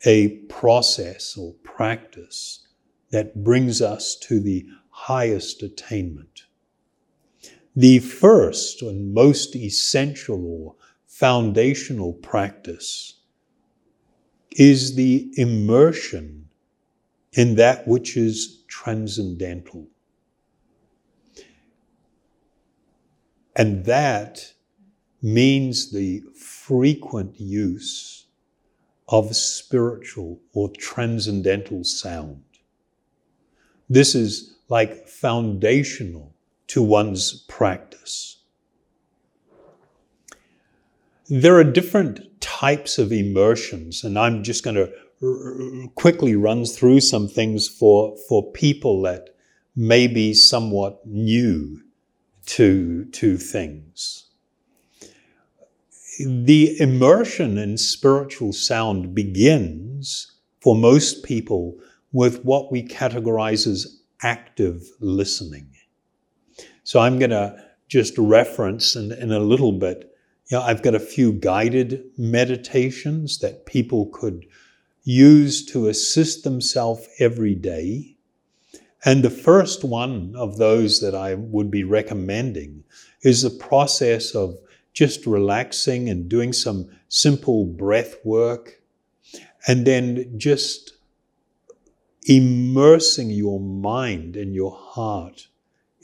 [0.07, 2.67] a process or practice
[3.11, 6.45] that brings us to the highest attainment.
[7.77, 10.77] The first and most essential or
[11.07, 13.21] foundational practice
[14.53, 16.49] is the immersion
[17.35, 19.89] in that which is transcendental.
[23.55, 24.53] And that
[25.21, 28.27] means the frequent use
[29.09, 32.43] of spiritual or transcendental sound.
[33.89, 36.33] This is like foundational
[36.69, 38.39] to one's practice.
[41.29, 47.29] There are different types of immersions, and I'm just going to quickly run through some
[47.29, 49.31] things for, for people that
[49.77, 51.83] may be somewhat new
[52.47, 54.31] to, to things.
[56.19, 61.79] The immersion in spiritual sound begins for most people
[62.13, 65.69] with what we categorize as active listening.
[66.85, 67.57] So I'm going to
[67.89, 70.15] just reference in, in a little bit.
[70.51, 74.47] You know, I've got a few guided meditations that people could
[75.05, 78.12] use to assist themselves every day.
[79.05, 82.85] And the first one of those that I would be recommending
[83.23, 84.59] is the process of
[84.93, 88.81] just relaxing and doing some simple breath work,
[89.67, 90.93] and then just
[92.25, 95.49] immersing your mind and your heart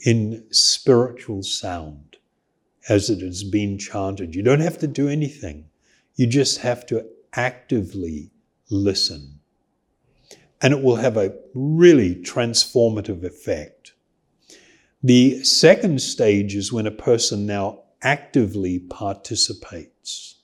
[0.05, 2.17] in spiritual sound
[2.89, 4.35] as it has been chanted.
[4.35, 5.69] You don't have to do anything,
[6.15, 8.31] you just have to actively
[8.69, 9.38] listen.
[10.61, 13.93] And it will have a really transformative effect.
[15.01, 20.35] The second stage is when a person now actively participates.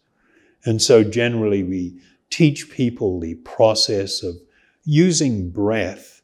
[0.64, 2.00] And so generally we
[2.30, 4.36] teach people the process of
[4.84, 6.22] using breath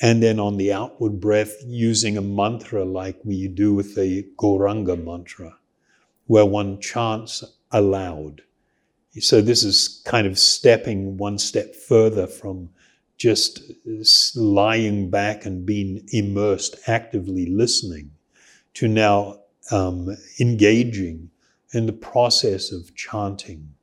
[0.00, 5.02] and then on the outward breath using a mantra like we do with the Gauranga
[5.02, 5.56] mantra,
[6.26, 8.42] where one chants aloud.
[9.20, 12.70] So this is kind of stepping one step further from
[13.16, 13.62] just
[14.34, 18.10] lying back and being immersed, actively listening,
[18.74, 19.38] to now
[19.70, 21.30] um, engaging
[21.72, 23.74] in the process of chanting.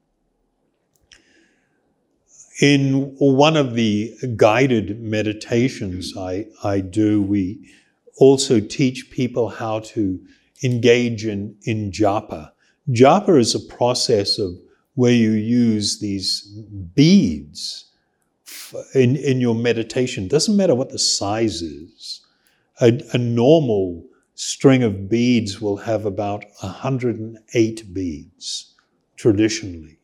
[2.62, 7.72] In one of the guided meditations I, I do, we
[8.18, 10.20] also teach people how to
[10.64, 12.52] engage in, in japa.
[12.90, 14.56] Japa is a process of
[14.96, 16.42] where you use these
[16.94, 17.89] beads
[18.94, 20.28] in, in your meditation.
[20.28, 22.22] Doesn't matter what the size is.
[22.82, 24.06] A, a normal
[24.36, 28.74] string of beads will have about 108 beads
[29.18, 30.00] traditionally.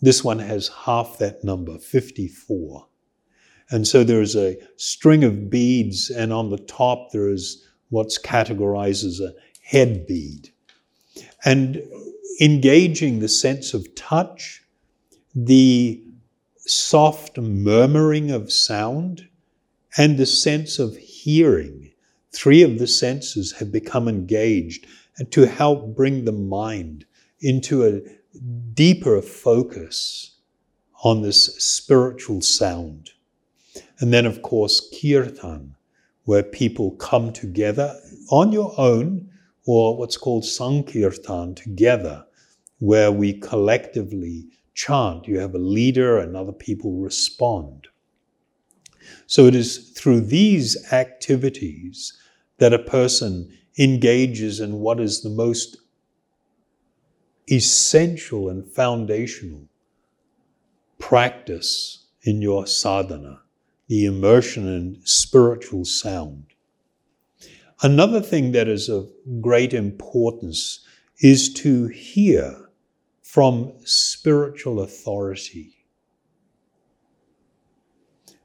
[0.00, 2.86] This one has half that number, 54.
[3.70, 9.04] And so there's a string of beads, and on the top there is what's categorized
[9.04, 9.32] as a
[9.62, 10.50] head bead.
[11.44, 11.82] And
[12.40, 14.62] engaging the sense of touch,
[15.34, 16.01] the
[16.66, 19.28] soft murmuring of sound,
[19.96, 21.90] and the sense of hearing.
[22.32, 24.86] Three of the senses have become engaged
[25.18, 27.04] and to help bring the mind
[27.40, 28.00] into a
[28.72, 30.38] deeper focus
[31.04, 33.10] on this spiritual sound.
[33.98, 35.74] And then, of course, kirtan,
[36.24, 37.98] where people come together
[38.30, 39.28] on your own
[39.66, 42.24] or what's called sankirtan together,
[42.78, 45.26] where we collectively chant.
[45.26, 47.88] You have a leader and other people respond.
[49.26, 52.16] So it is through these activities
[52.58, 55.76] that a person engages in what is the most
[57.50, 59.62] essential and foundational
[60.98, 63.40] practice in your sadhana,
[63.88, 66.46] the immersion in spiritual sound.
[67.82, 69.10] Another thing that is of
[69.40, 70.86] great importance
[71.18, 72.61] is to hear
[73.32, 75.86] from spiritual authority.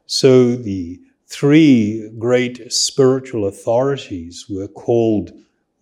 [0.05, 5.33] So the three great spiritual authorities were called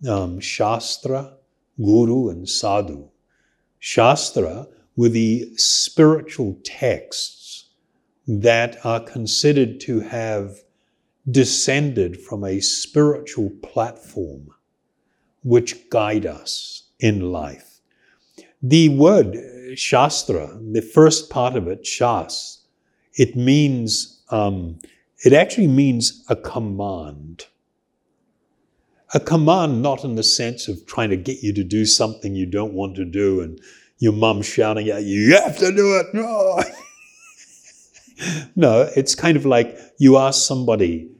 [0.08, 1.36] um, Shastra,
[1.80, 3.08] Guru, and Sadhu.
[3.78, 7.66] Shastra were the spiritual texts
[8.26, 10.64] that are considered to have
[11.30, 14.48] descended from a spiritual platform
[15.44, 17.65] which guide us in life.
[18.62, 19.36] The word
[19.74, 22.58] Shastra, the first part of it, Shas,
[23.14, 24.78] it means, um,
[25.24, 27.46] it actually means a command.
[29.14, 32.46] A command, not in the sense of trying to get you to do something you
[32.46, 33.60] don't want to do and
[33.98, 36.06] your mum shouting at you, you have to do it.
[36.12, 36.62] No.
[38.56, 41.10] no, it's kind of like you ask somebody,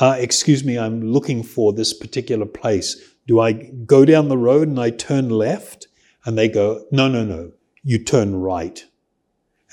[0.00, 2.96] uh, excuse me, I'm looking for this particular place.
[3.26, 5.88] Do I go down the road and I turn left?
[6.26, 7.52] And they go, no, no, no,
[7.84, 8.84] you turn right.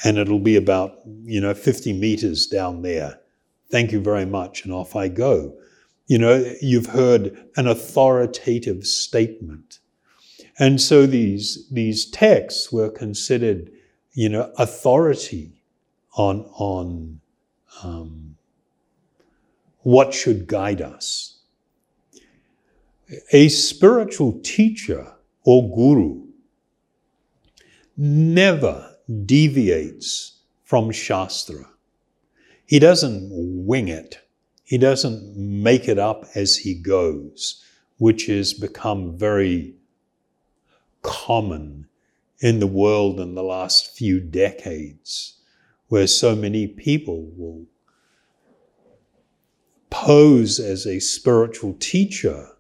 [0.06, 3.20] And it'll be about, you know, 50 meters down there.
[3.72, 4.64] Thank you very much.
[4.64, 5.58] And off I go.
[6.06, 9.80] You know, you've heard an authoritative statement.
[10.60, 13.72] And so these, these texts were considered,
[14.12, 15.64] you know, authority
[16.16, 17.20] on, on
[17.82, 18.36] um,
[19.80, 21.40] what should guide us.
[23.32, 26.23] A spiritual teacher or guru
[27.98, 31.68] never deviates from Shastra.
[32.66, 34.20] He doesn't wing it.
[34.64, 37.64] He doesn't make it up as he goes,
[37.98, 39.76] which has become very
[41.02, 41.88] common
[42.40, 45.40] in the world in the last few decades,
[45.90, 47.66] where so many people will
[49.90, 52.53] pose as a spiritual teacher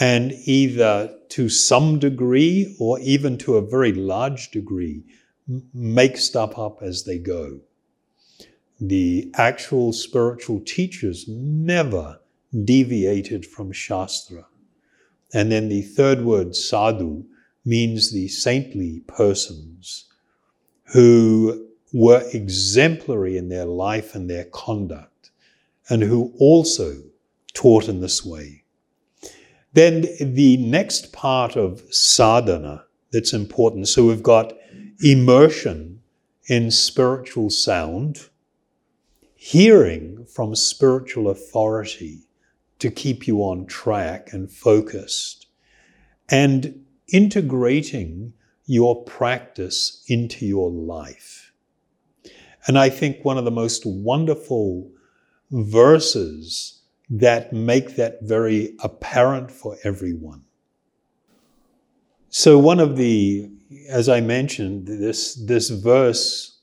[0.00, 5.02] and either to some degree or even to a very large degree
[5.74, 7.60] make stuff up as they go
[8.80, 12.20] the actual spiritual teachers never
[12.64, 14.46] deviated from Shastra.
[15.34, 17.24] And then the third word, sadhu,
[17.64, 20.06] means the saintly persons
[20.92, 25.30] who were exemplary in their life and their conduct,
[25.90, 27.02] and who also
[27.52, 28.64] taught in this way.
[29.72, 33.88] Then the next part of sadhana that's important.
[33.88, 34.54] So we've got
[35.00, 36.00] immersion
[36.46, 38.28] in spiritual sound,
[39.34, 42.20] hearing from spiritual authority
[42.78, 45.46] to keep you on track and focused,
[46.30, 48.32] and integrating
[48.66, 51.52] your practice into your life.
[52.66, 54.90] And I think one of the most wonderful
[55.50, 56.77] verses
[57.10, 60.44] that make that very apparent for everyone.
[62.28, 63.50] So, one of the,
[63.88, 66.60] as I mentioned, this, this verse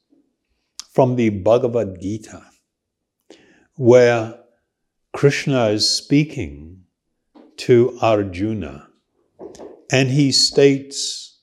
[0.93, 2.43] from the Bhagavad Gita,
[3.76, 4.39] where
[5.14, 6.84] Krishna is speaking
[7.58, 8.88] to Arjuna,
[9.91, 11.39] and he states,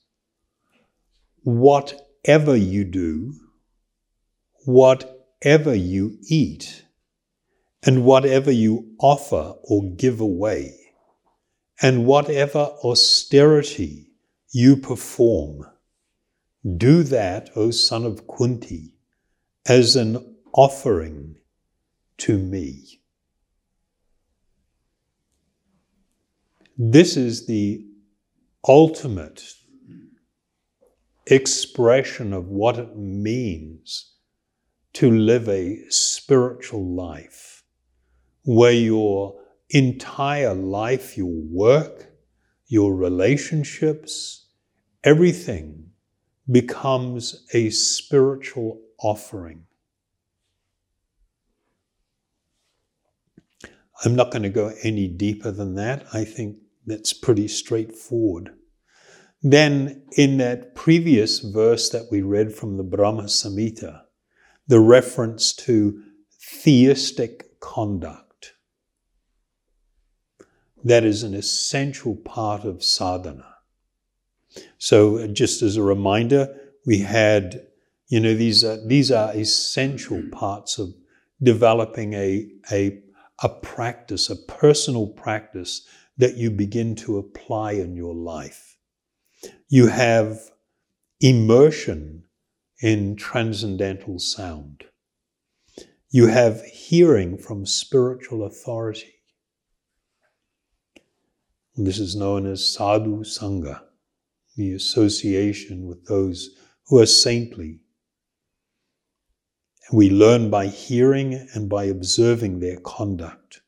[1.43, 3.33] Whatever you do,
[4.65, 6.82] whatever you eat,
[7.85, 10.73] and whatever you offer or give away,
[11.81, 14.07] and whatever austerity
[14.51, 15.65] you perform,
[16.77, 18.95] do that, O son of Kunti,
[19.65, 21.35] as an offering
[22.17, 23.01] to me.
[26.77, 27.85] This is the
[28.67, 29.43] ultimate
[31.27, 34.13] expression of what it means
[34.93, 37.52] to live a spiritual life
[38.43, 39.39] where your
[39.69, 42.11] entire life, your work,
[42.67, 44.47] your relationships,
[45.03, 45.89] everything
[46.51, 49.63] becomes a spiritual offering.
[54.03, 56.05] I'm not going to go any deeper than that.
[56.13, 58.51] I think that's pretty straightforward.
[59.41, 64.01] Then, in that previous verse that we read from the Brahma Samhita,
[64.67, 66.01] the reference to
[66.41, 68.22] theistic conduct.
[70.83, 73.55] That is an essential part of sadhana.
[74.77, 76.55] So, uh, just as a reminder,
[76.85, 77.65] we had,
[78.07, 80.93] you know, these are, these are essential parts of
[81.41, 83.01] developing a, a,
[83.41, 88.77] a practice, a personal practice that you begin to apply in your life.
[89.69, 90.39] You have
[91.19, 92.23] immersion
[92.81, 94.83] in transcendental sound.
[96.09, 99.12] You have hearing from spiritual authority.
[101.75, 103.81] This is known as sadhu sangha,
[104.55, 106.49] the association with those
[106.87, 107.79] who are saintly.
[109.91, 113.61] We learn by hearing and by observing their conduct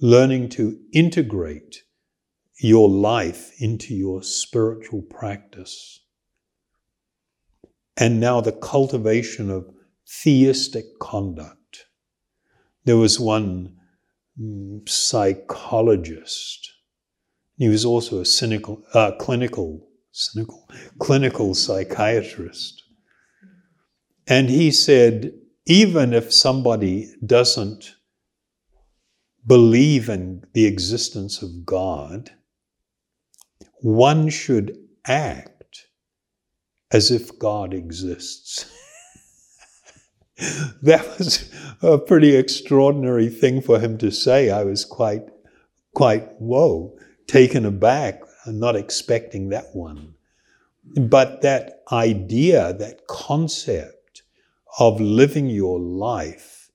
[0.00, 1.82] learning to integrate
[2.58, 6.00] your life into your spiritual practice.
[7.96, 9.70] And now the cultivation of
[10.06, 11.86] theistic conduct.
[12.84, 13.76] There was one
[14.40, 16.72] mm, psychologist.
[17.60, 20.66] He was also a cynical, uh, clinical, cynical,
[20.98, 22.82] clinical psychiatrist.
[24.26, 25.34] And he said,
[25.66, 27.96] even if somebody doesn't
[29.46, 32.30] believe in the existence of God,
[33.82, 35.86] one should act
[36.90, 38.72] as if God exists.
[40.82, 41.52] that was
[41.82, 44.48] a pretty extraordinary thing for him to say.
[44.48, 45.24] I was quite,
[45.94, 46.96] quite, whoa,
[47.30, 50.14] taken aback, and not expecting that one.
[50.96, 54.22] But that idea, that concept
[54.78, 56.70] of living your life,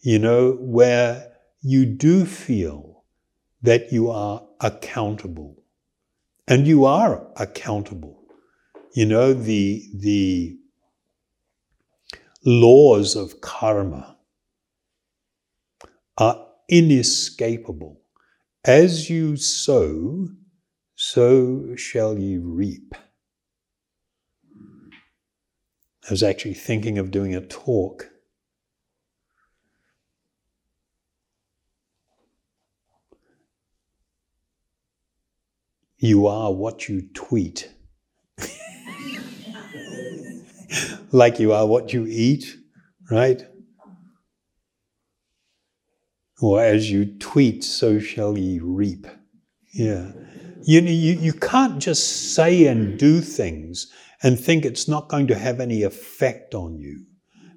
[0.00, 3.04] you know, where you do feel
[3.62, 5.62] that you are accountable.
[6.48, 8.24] And you are accountable.
[8.94, 10.56] You know, the, the
[12.44, 14.16] laws of karma
[16.18, 18.00] are inescapable.
[18.66, 20.28] As you sow,
[20.96, 22.94] so shall ye reap.
[26.08, 28.10] I was actually thinking of doing a talk
[35.98, 37.72] You are what you tweet.
[41.10, 42.56] like you are what you eat,
[43.10, 43.46] right?
[46.40, 49.06] Or as you tweet, so shall ye reap.
[49.72, 50.12] Yeah.
[50.62, 55.38] You, you, you can't just say and do things and think it's not going to
[55.38, 57.06] have any effect on you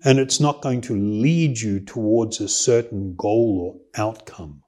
[0.04, 3.60] and it's not going to lead you towards a certain goal
[3.96, 4.64] or outcome.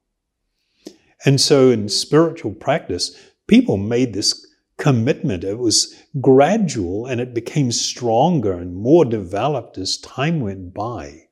[1.24, 4.46] And so in spiritual practice, people made this
[4.76, 5.44] commitment.
[5.44, 11.28] It was gradual and it became stronger and more developed as time went by,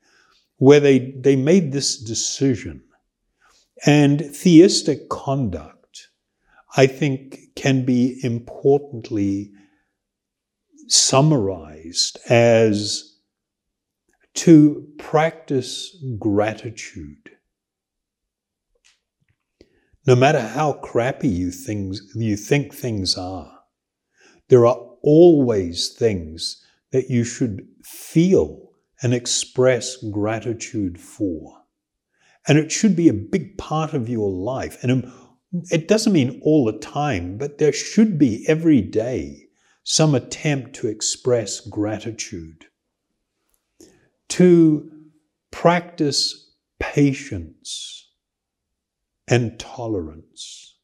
[0.61, 2.82] where they, they made this decision.
[3.86, 6.08] And theistic conduct,
[6.76, 9.52] I think, can be importantly
[10.86, 13.16] summarized as
[14.34, 17.30] to practice gratitude.
[20.06, 23.61] No matter how crappy you, things, you think things are,
[24.48, 28.69] there are always things that you should feel
[29.03, 31.62] and express gratitude for.
[32.46, 34.82] And it should be a big part of your life.
[34.82, 35.12] And um,
[35.70, 39.48] it doesn't mean all the time, but there should be every day
[39.82, 42.66] some attempt to express gratitude,
[44.28, 44.90] to
[45.51, 48.11] practice patience
[49.26, 50.76] and tolerance,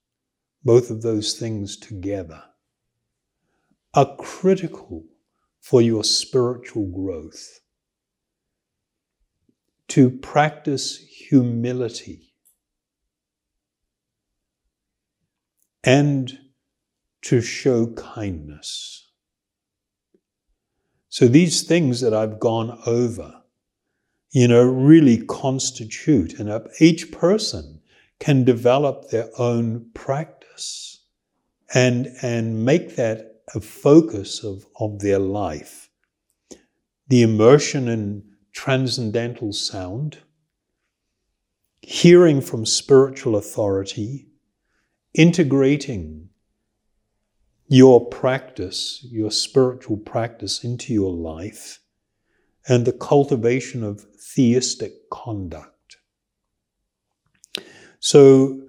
[0.64, 2.42] both of those things together,
[3.94, 5.04] are critical
[5.60, 7.60] for your spiritual growth.
[9.88, 12.34] To practice humility
[15.84, 16.38] and
[17.22, 19.08] to show kindness.
[21.08, 23.42] So these things that I've gone over,
[24.32, 27.80] you know, really constitute, and each person
[28.18, 31.04] can develop their own practice
[31.72, 35.88] and, and make that a focus of, of their life.
[37.08, 38.24] The immersion in
[38.56, 40.16] transcendental sound,
[41.82, 44.26] hearing from spiritual authority,
[45.12, 46.30] integrating
[47.68, 51.80] your practice, your spiritual practice into your life,
[52.66, 55.98] and the cultivation of theistic conduct.
[58.00, 58.62] So,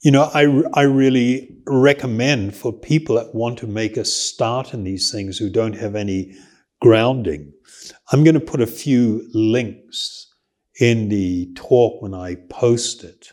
[0.00, 4.84] you know, I, I really recommend for people that want to make a start in
[4.84, 6.34] these things who don't have any
[6.84, 7.50] grounding.
[8.12, 10.34] I'm going to put a few links
[10.78, 13.32] in the talk when I post it.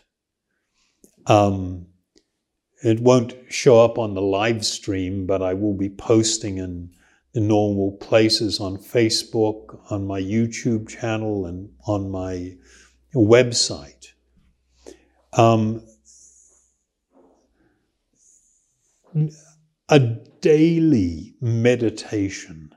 [1.26, 1.84] Um,
[2.82, 6.92] it won't show up on the live stream, but I will be posting in
[7.34, 12.56] the normal places on Facebook, on my YouTube channel, and on my
[13.14, 14.14] website.
[15.34, 15.82] Um,
[19.90, 22.71] a daily meditation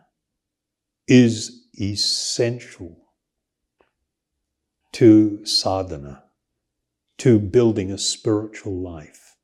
[1.07, 2.97] is essential
[4.93, 6.23] to sadhana,
[7.17, 9.35] to building a spiritual life.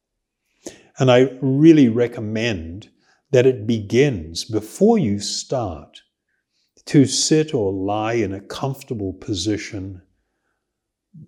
[0.98, 2.90] And I really recommend
[3.32, 6.02] that it begins before you start
[6.86, 10.02] to sit or lie in a comfortable position,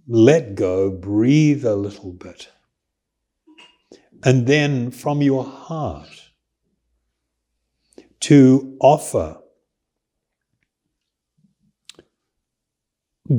[0.07, 2.49] let go, breathe a little bit.
[4.23, 6.29] And then from your heart
[8.21, 9.42] to offer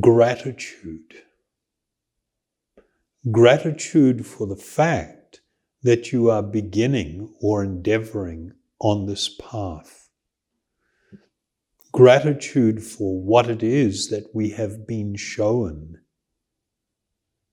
[0.01, 1.15] gratitude.
[3.31, 5.41] Gratitude for the fact
[5.83, 10.09] that you are beginning or endeavoring on this path.
[11.93, 15.99] Gratitude for what it is that we have been shown,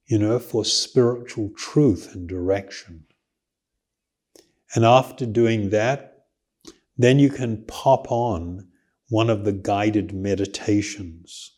[0.08, 3.04] you know, for spiritual truth and direction.
[4.74, 6.26] And after doing that,
[6.98, 8.70] then you can pop on
[9.10, 11.58] one of the guided meditations.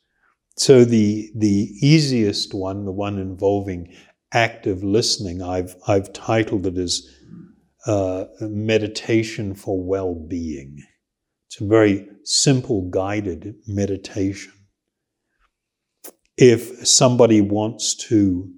[0.55, 3.93] So the, the easiest one, the one involving
[4.33, 5.41] active listening.
[5.41, 7.07] I've, I've titled it as
[7.87, 10.77] uh, Meditation for Well Being.
[11.47, 14.53] It's a very simple, guided meditation.
[16.37, 18.51] If somebody wants to,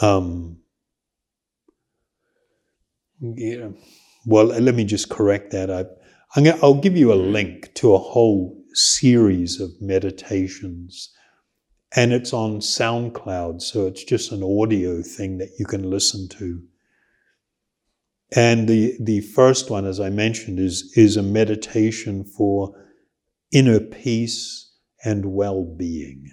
[0.00, 0.58] um,
[3.20, 5.70] well, let me just correct that.
[5.70, 5.84] I,
[6.34, 11.12] I'm gonna, I'll give you a link to a whole series of meditations
[11.96, 16.62] and it's on SoundCloud, so it's just an audio thing that you can listen to.
[18.32, 22.76] And the, the first one, as I mentioned, is, is a meditation for
[23.50, 24.72] inner peace
[25.04, 26.30] and well being.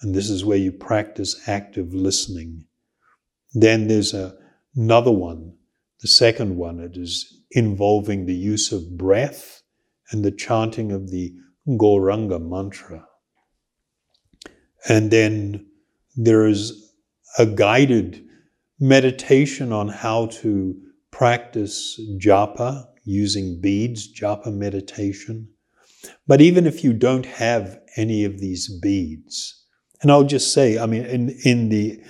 [0.00, 2.64] And this is where you practice active listening.
[3.54, 4.34] Then there's a,
[4.74, 5.54] another one,
[6.00, 9.62] the second one, it is involving the use of breath
[10.10, 11.32] and the chanting of the
[11.68, 13.06] Gauranga mantra.
[14.88, 15.66] And then
[16.16, 16.94] there's
[17.38, 18.24] a guided
[18.80, 20.74] meditation on how to
[21.10, 25.48] practice japa using beads, japa meditation.
[26.26, 29.64] But even if you don't have any of these beads,
[30.00, 32.02] and I'll just say, I mean, in, in the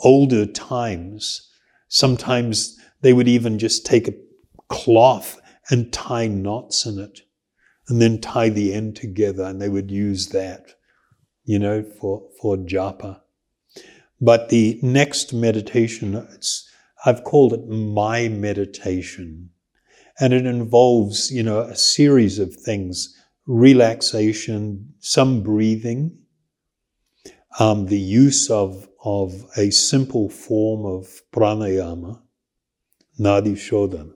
[0.00, 1.50] older times,
[1.88, 4.14] sometimes they would even just take a
[4.68, 7.20] cloth and tie knots in it
[7.88, 10.74] and then tie the end together and they would use that,
[11.46, 13.20] you know, for, for japa.
[14.20, 16.28] But the next meditation,
[17.04, 19.50] I've called it my meditation.
[20.18, 23.14] And it involves, you know, a series of things
[23.46, 26.18] relaxation, some breathing,
[27.60, 32.20] um, the use of, of a simple form of pranayama,
[33.20, 34.12] nadi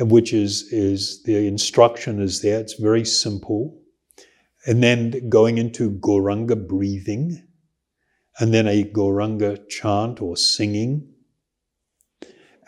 [0.00, 2.58] which is, is the instruction is there.
[2.58, 3.80] It's very simple.
[4.66, 7.46] And then going into Gauranga breathing,
[8.38, 11.08] and then a Gauranga chant or singing.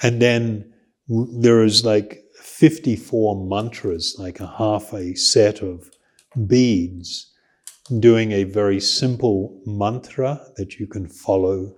[0.03, 0.73] And then
[1.09, 5.91] there is like 54 mantras, like a half a set of
[6.47, 7.33] beads,
[7.99, 11.75] doing a very simple mantra that you can follow,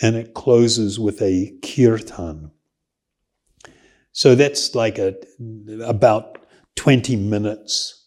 [0.00, 2.50] and it closes with a kirtan.
[4.12, 5.14] So that's like a,
[5.84, 6.38] about
[6.76, 7.99] 20 minutes.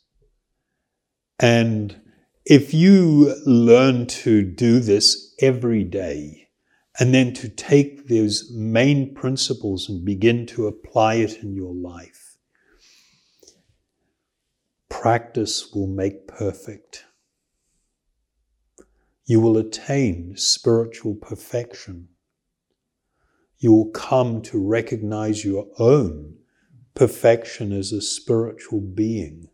[1.39, 1.99] And
[2.45, 6.49] if you learn to do this every day,
[6.99, 12.37] and then to take those main principles and begin to apply it in your life,
[14.89, 17.05] practice will make perfect.
[19.25, 22.09] You will attain spiritual perfection.
[23.57, 26.35] You will come to recognize your own
[26.93, 29.47] perfection as a spiritual being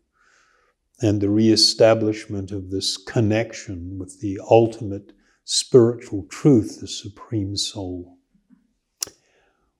[1.00, 5.12] and the re-establishment of this connection with the ultimate
[5.44, 8.18] spiritual truth, the Supreme Soul.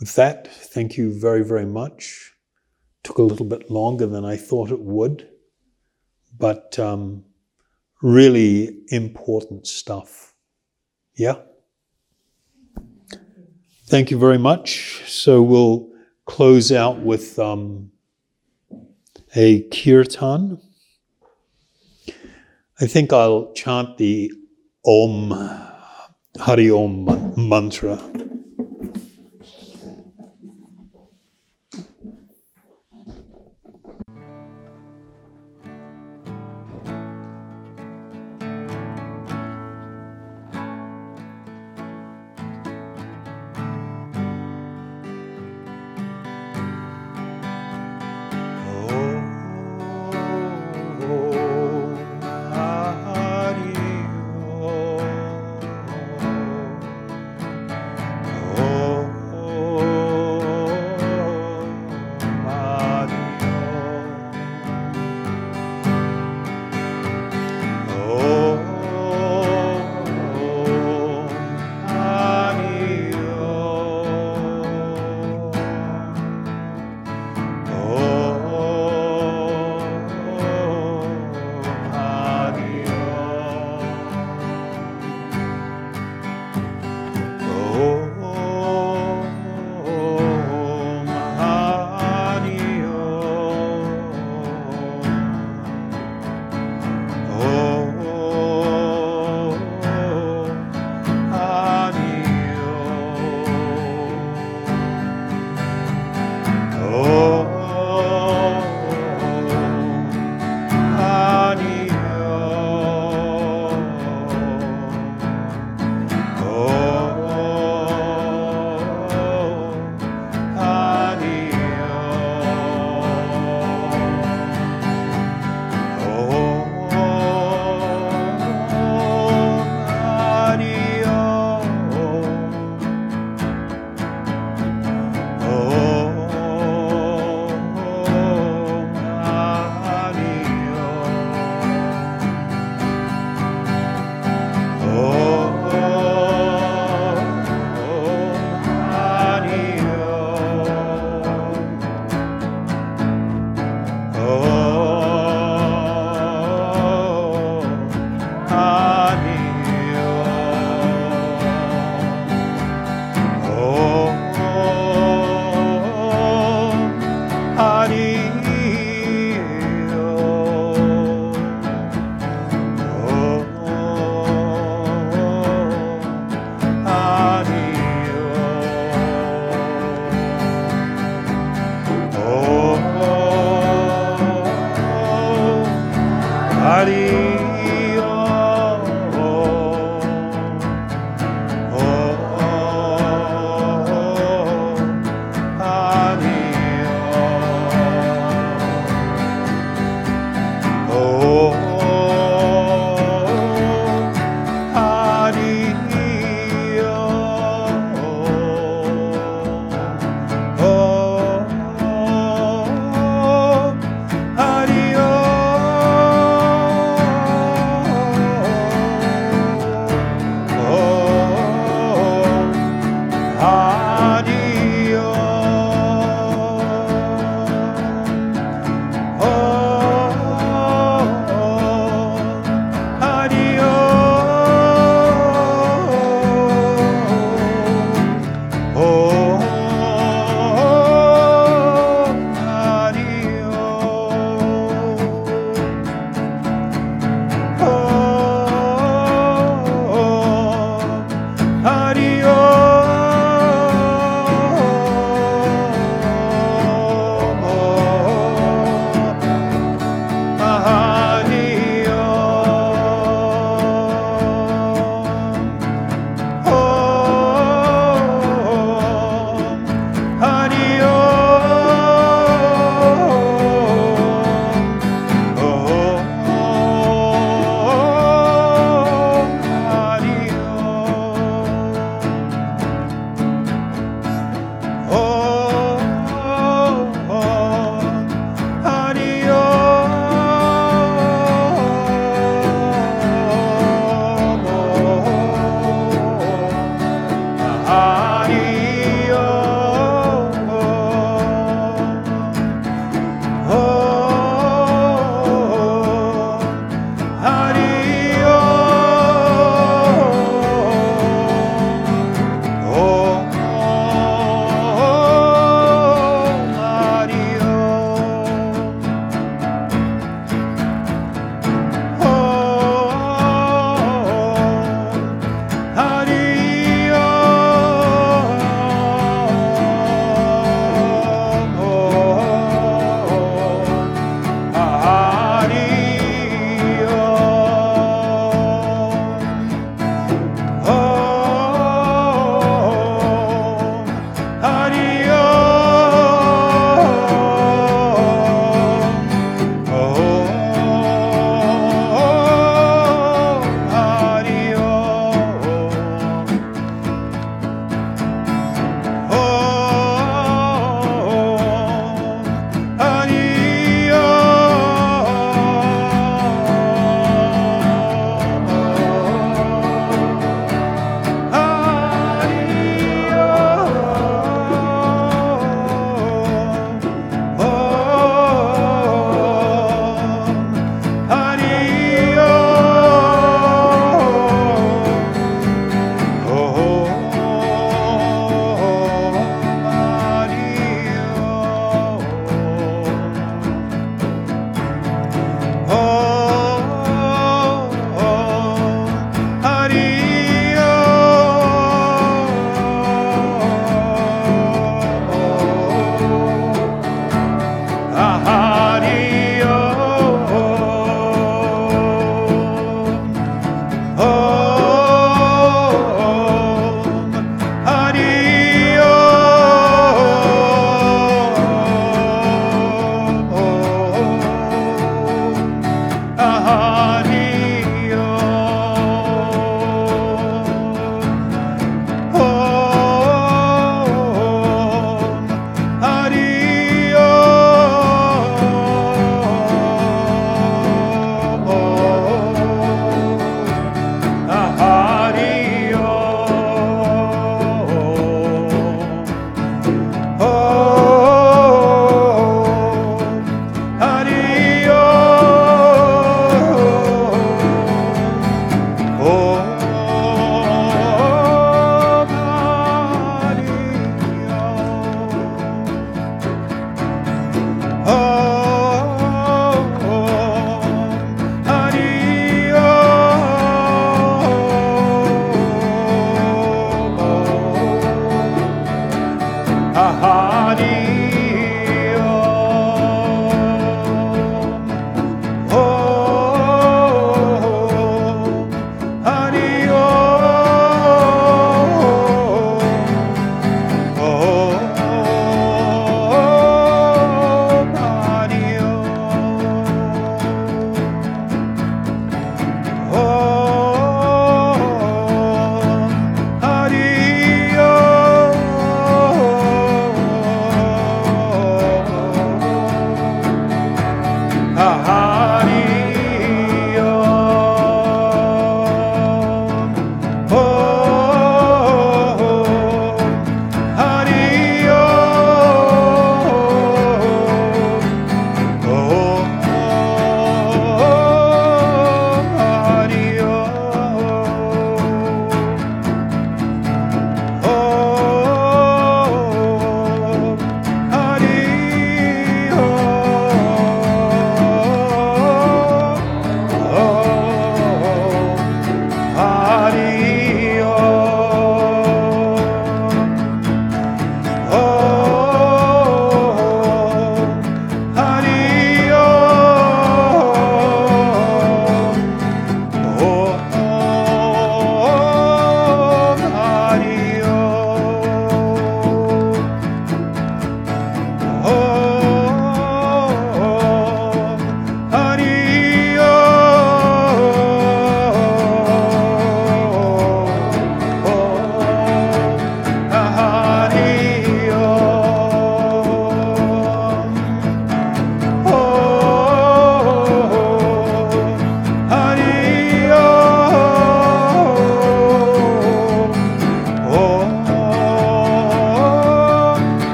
[0.00, 2.32] With that, thank you very, very much.
[3.04, 5.28] Took a little bit longer than I thought it would,
[6.38, 7.24] but um,
[8.00, 10.34] really important stuff.
[11.14, 11.36] Yeah?
[13.86, 15.02] Thank you very much.
[15.06, 15.90] So we'll
[16.24, 17.92] close out with um,
[19.36, 20.60] a kirtan.
[22.82, 24.32] I think I'll chant the
[24.84, 25.30] Om
[26.36, 27.96] Hari Om mantra.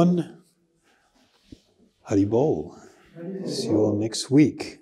[0.00, 0.42] Everyone.
[2.08, 2.74] Hari Bol.
[3.44, 4.79] See you all next week.